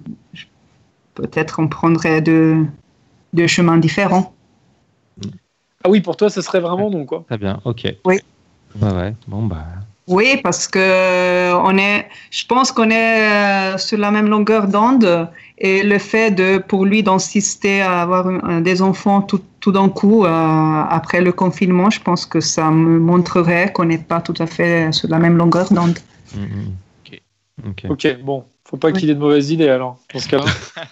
peut-être 1.15 1.61
on 1.61 1.69
prendrait 1.69 2.21
deux, 2.21 2.67
deux 3.33 3.47
chemins 3.47 3.79
différents. 3.79 4.35
Ah 5.85 5.89
oui, 5.89 6.01
pour 6.01 6.17
toi, 6.17 6.29
ce 6.31 6.43
serait 6.43 6.59
vraiment 6.59 6.91
non, 6.91 7.07
quoi. 7.07 7.23
Très 7.29 7.39
bien, 7.39 7.61
ok. 7.65 7.87
Oui. 8.05 8.19
Ouais, 8.83 9.15
Bon, 9.29 9.47
bah. 9.47 9.67
Oui, 10.11 10.41
parce 10.43 10.67
que 10.67 11.55
on 11.55 11.79
est, 11.79 12.09
je 12.33 12.45
pense 12.45 12.73
qu'on 12.73 12.91
est 12.91 13.75
euh, 13.75 13.79
sur 13.79 13.97
la 13.97 14.11
même 14.11 14.29
longueur 14.29 14.67
d'onde 14.67 15.29
et 15.57 15.85
le 15.85 15.99
fait 15.99 16.33
de, 16.33 16.59
pour 16.59 16.85
lui 16.85 17.05
d'insister 17.05 17.81
à 17.81 18.03
avoir 18.03 18.61
des 18.61 18.83
enfants 18.83 19.23
tout, 19.23 19.41
tout 19.61 19.71
d'un 19.71 19.89
coup 19.89 20.25
euh, 20.25 20.29
après 20.29 21.21
le 21.21 21.31
confinement, 21.31 21.91
je 21.91 22.01
pense 22.01 22.27
que 22.27 22.41
ça 22.41 22.73
me 22.73 22.99
montrerait 22.99 23.73
qu'on 23.73 23.85
n'est 23.85 23.99
pas 23.99 24.21
tout 24.21 24.35
à 24.41 24.47
fait 24.47 24.91
sur 24.91 25.09
la 25.09 25.21
même 25.21 25.37
longueur 25.37 25.73
d'onde. 25.73 26.01
Mm-hmm. 26.35 27.69
ok. 27.69 27.85
Ok, 27.91 28.17
bon, 28.25 28.45
faut 28.65 28.79
pas 28.79 28.91
qu'il 28.91 29.11
ait 29.11 29.15
de 29.15 29.21
mauvaises 29.21 29.53
idées 29.53 29.69
alors, 29.69 30.01
dans 30.13 30.19
ce 30.19 30.29
cas-là. 30.29 30.47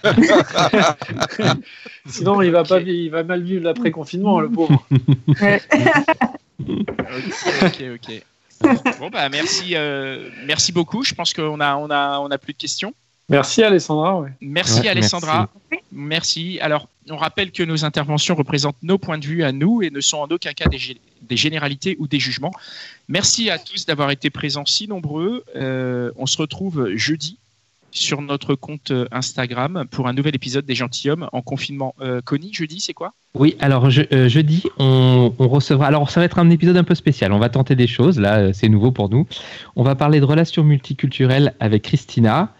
Sinon, 2.06 2.40
il 2.40 2.52
va, 2.52 2.62
pas, 2.62 2.80
il 2.80 3.10
va 3.10 3.24
mal 3.24 3.42
vivre 3.42 3.64
l'après-confinement, 3.64 4.38
le 4.38 4.48
pauvre. 4.48 4.86
ok, 6.60 7.84
ok. 7.94 8.22
Bon, 8.98 9.10
bah, 9.10 9.28
merci, 9.28 9.74
euh, 9.74 10.28
merci 10.44 10.72
beaucoup. 10.72 11.04
Je 11.04 11.14
pense 11.14 11.32
qu'on 11.32 11.60
a, 11.60 11.76
on 11.76 11.90
a, 11.90 12.18
on 12.20 12.30
a 12.30 12.38
plus 12.38 12.52
de 12.52 12.58
questions. 12.58 12.94
Merci 13.28 13.62
Alessandra. 13.62 14.26
Merci 14.40 14.88
Alessandra. 14.88 15.50
Merci. 15.92 16.58
Alors, 16.60 16.88
on 17.10 17.16
rappelle 17.16 17.52
que 17.52 17.62
nos 17.62 17.84
interventions 17.84 18.34
représentent 18.34 18.82
nos 18.82 18.96
points 18.96 19.18
de 19.18 19.26
vue 19.26 19.44
à 19.44 19.52
nous 19.52 19.82
et 19.82 19.90
ne 19.90 20.00
sont 20.00 20.18
en 20.18 20.28
aucun 20.28 20.52
cas 20.52 20.68
des, 20.68 20.78
des 21.22 21.36
généralités 21.36 21.96
ou 21.98 22.06
des 22.08 22.18
jugements. 22.18 22.52
Merci 23.08 23.50
à 23.50 23.58
tous 23.58 23.84
d'avoir 23.84 24.10
été 24.10 24.30
présents 24.30 24.64
si 24.64 24.88
nombreux. 24.88 25.44
Euh, 25.56 26.10
on 26.16 26.26
se 26.26 26.38
retrouve 26.38 26.90
jeudi 26.94 27.38
sur 27.90 28.22
notre 28.22 28.54
compte 28.54 28.90
euh, 28.90 29.06
Instagram 29.10 29.84
pour 29.90 30.08
un 30.08 30.12
nouvel 30.12 30.34
épisode 30.34 30.64
des 30.64 30.74
gentilshommes 30.74 31.28
en 31.32 31.42
confinement. 31.42 31.94
Euh, 32.00 32.20
Connie, 32.24 32.52
jeudi, 32.52 32.80
c'est 32.80 32.94
quoi? 32.94 33.14
Oui, 33.34 33.56
alors 33.60 33.90
je, 33.90 34.02
euh, 34.12 34.28
jeudi, 34.28 34.64
on, 34.78 35.32
recevra. 35.38 35.86
Alors 35.86 36.10
ça 36.10 36.20
va 36.20 36.26
être 36.26 36.38
un 36.38 36.50
épisode 36.50 36.76
un 36.76 36.84
peu 36.84 36.94
spécial. 36.94 37.32
On 37.32 37.38
va 37.38 37.48
tenter 37.48 37.76
des 37.76 37.86
choses. 37.86 38.18
Là, 38.18 38.52
c'est 38.52 38.68
nouveau 38.68 38.92
pour 38.92 39.08
nous. 39.08 39.26
On 39.76 39.82
va 39.82 39.94
parler 39.94 40.20
de 40.20 40.24
relations 40.24 40.64
multiculturelles 40.64 41.54
avec 41.60 41.82
Christina. 41.82 42.52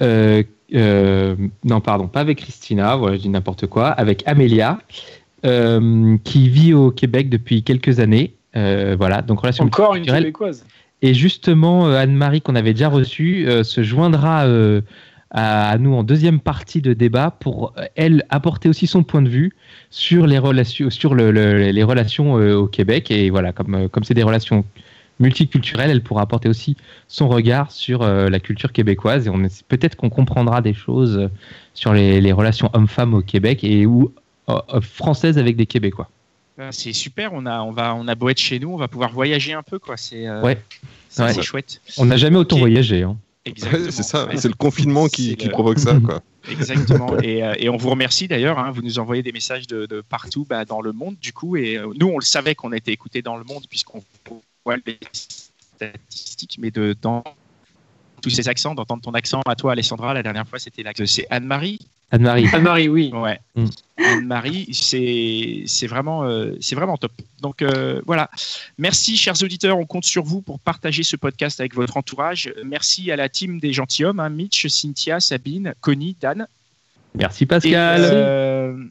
non, 0.00 1.80
pardon, 1.82 2.08
pas 2.08 2.20
avec 2.20 2.38
Christina. 2.38 2.96
Voilà, 2.96 3.16
je 3.16 3.22
dis 3.22 3.28
n'importe 3.28 3.66
quoi. 3.66 3.88
Avec 3.88 4.22
Amélia, 4.26 4.78
qui 5.42 6.48
vit 6.48 6.74
au 6.74 6.90
Québec 6.90 7.28
depuis 7.28 7.62
quelques 7.62 8.00
années. 8.00 8.34
voilà, 8.54 9.22
donc 9.22 9.40
relations 9.40 9.64
Encore 9.64 9.94
une 9.94 10.06
québécoise. 10.06 10.64
Et 11.02 11.14
justement, 11.14 11.86
euh, 11.86 11.96
Anne-Marie, 11.96 12.40
qu'on 12.40 12.56
avait 12.56 12.72
déjà 12.72 12.88
reçue, 12.88 13.46
euh, 13.48 13.62
se 13.62 13.82
joindra 13.82 14.46
euh, 14.46 14.80
à, 15.30 15.76
nous 15.78 15.94
en 15.94 16.02
deuxième 16.02 16.40
partie 16.40 16.80
de 16.82 16.92
débat 16.92 17.30
pour, 17.30 17.74
elle, 17.94 18.24
apporter 18.30 18.68
aussi 18.68 18.86
son 18.86 19.04
point 19.04 19.22
de 19.22 19.28
vue 19.28 19.52
sur 19.90 20.26
les 20.26 20.38
relations, 20.38 20.90
sur 20.90 21.14
les 21.14 21.82
relations 21.82 22.34
au 22.34 22.66
Québec. 22.66 23.10
Et 23.10 23.30
voilà, 23.30 23.52
comme 23.52 23.88
comme 23.90 24.04
c'est 24.04 24.14
des 24.14 24.22
relations 24.22 24.64
multiculturelles, 25.20 25.90
elle 25.90 26.02
pourra 26.02 26.22
apporter 26.22 26.48
aussi 26.48 26.76
son 27.08 27.28
regard 27.28 27.70
sur 27.72 28.04
la 28.06 28.40
culture 28.40 28.72
québécoise. 28.72 29.26
Et 29.26 29.30
peut-être 29.68 29.96
qu'on 29.96 30.08
comprendra 30.08 30.62
des 30.62 30.72
choses 30.72 31.28
sur 31.74 31.92
les, 31.92 32.22
les 32.22 32.32
relations 32.32 32.70
hommes-femmes 32.72 33.12
au 33.12 33.20
Québec 33.20 33.64
et 33.64 33.84
ou 33.84 34.12
françaises 34.80 35.36
avec 35.36 35.56
des 35.56 35.66
Québécois. 35.66 36.08
Ben, 36.58 36.72
c'est 36.72 36.92
super, 36.92 37.32
on 37.34 37.46
a, 37.46 37.60
on, 37.60 37.70
va, 37.70 37.94
on 37.94 38.08
a 38.08 38.16
beau 38.16 38.30
être 38.30 38.40
chez 38.40 38.58
nous, 38.58 38.70
on 38.70 38.76
va 38.76 38.88
pouvoir 38.88 39.12
voyager 39.12 39.52
un 39.52 39.62
peu. 39.62 39.78
quoi. 39.78 39.96
C'est 39.96 40.26
euh, 40.26 40.42
ouais. 40.42 40.58
chouette. 41.40 41.80
On 41.98 42.06
n'a 42.06 42.16
jamais 42.16 42.36
autant 42.36 42.58
voyagé. 42.58 43.04
Hein. 43.04 43.16
c'est 43.56 44.02
ça, 44.02 44.28
c'est 44.34 44.48
le 44.48 44.54
confinement 44.54 45.06
qui, 45.06 45.36
qui 45.36 45.48
provoque 45.50 45.78
ça. 45.78 45.96
Quoi. 46.04 46.20
Exactement. 46.50 47.16
Et, 47.20 47.44
euh, 47.44 47.54
et, 47.58 47.68
on 47.68 47.76
vous 47.76 47.90
remercie 47.90 48.26
d'ailleurs. 48.26 48.58
Hein, 48.58 48.72
vous 48.72 48.82
nous 48.82 48.98
envoyez 48.98 49.22
des 49.22 49.30
messages 49.30 49.68
de, 49.68 49.86
de 49.86 50.00
partout 50.00 50.44
bah, 50.50 50.64
dans 50.64 50.80
le 50.80 50.90
monde, 50.90 51.14
du 51.22 51.32
coup. 51.32 51.56
Et 51.56 51.78
euh, 51.78 51.92
nous, 51.94 52.08
on 52.08 52.18
le 52.18 52.24
savait 52.24 52.56
qu'on 52.56 52.72
était 52.72 52.92
écoutés 52.92 53.22
dans 53.22 53.36
le 53.36 53.44
monde, 53.44 53.62
puisqu'on 53.70 54.02
voit 54.64 54.78
les 54.84 54.98
statistiques, 55.12 56.56
mais 56.58 56.72
de, 56.72 56.96
dans 57.00 57.22
tous 58.20 58.30
ces 58.30 58.48
accents, 58.48 58.74
d'entendre 58.74 59.02
ton 59.02 59.12
accent 59.12 59.42
à 59.46 59.54
toi, 59.54 59.72
Alessandra, 59.72 60.12
la 60.12 60.24
dernière 60.24 60.48
fois, 60.48 60.58
c'était 60.58 60.82
c'est 61.06 61.26
Anne-Marie 61.30 61.78
Anne-Marie. 62.10 62.48
Anne-Marie, 62.52 62.88
oui. 62.88 63.10
Ouais. 63.12 63.38
Mm. 63.54 63.66
Anne-Marie, 63.98 64.68
c'est 64.72 65.86
vraiment, 65.86 66.24
euh, 66.24 66.52
c'est 66.60 66.74
vraiment 66.74 66.96
top. 66.96 67.12
Donc 67.42 67.60
euh, 67.62 68.00
voilà. 68.06 68.30
Merci, 68.78 69.16
chers 69.16 69.42
auditeurs. 69.42 69.78
On 69.78 69.84
compte 69.84 70.04
sur 70.04 70.24
vous 70.24 70.40
pour 70.40 70.58
partager 70.58 71.02
ce 71.02 71.16
podcast 71.16 71.60
avec 71.60 71.74
votre 71.74 71.96
entourage. 71.96 72.52
Merci 72.64 73.10
à 73.10 73.16
la 73.16 73.28
team 73.28 73.60
des 73.60 73.72
gentilshommes, 73.72 74.20
hein, 74.20 74.30
Mitch, 74.30 74.66
Cynthia, 74.68 75.20
Sabine, 75.20 75.74
Connie, 75.80 76.16
Dan. 76.20 76.46
Merci, 77.14 77.46
Pascal. 77.46 78.00
Et, 78.00 78.04
euh, 78.06 78.84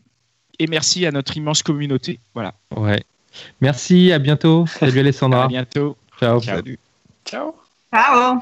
et, 0.60 0.67
merci 0.67 1.06
à 1.06 1.12
notre 1.12 1.36
immense 1.38 1.63
communauté. 1.63 2.19
Voilà. 2.34 2.53
Ouais. 2.75 3.03
Merci, 3.62 4.12
à 4.12 4.19
bientôt. 4.19 4.65
Salut 4.67 4.99
Alessandra. 4.99 5.45
à 5.45 5.47
bientôt. 5.47 5.97
Ciao. 6.19 6.41
Salut. 6.41 6.80
Ciao. 7.25 7.56
Ciao. 7.93 8.41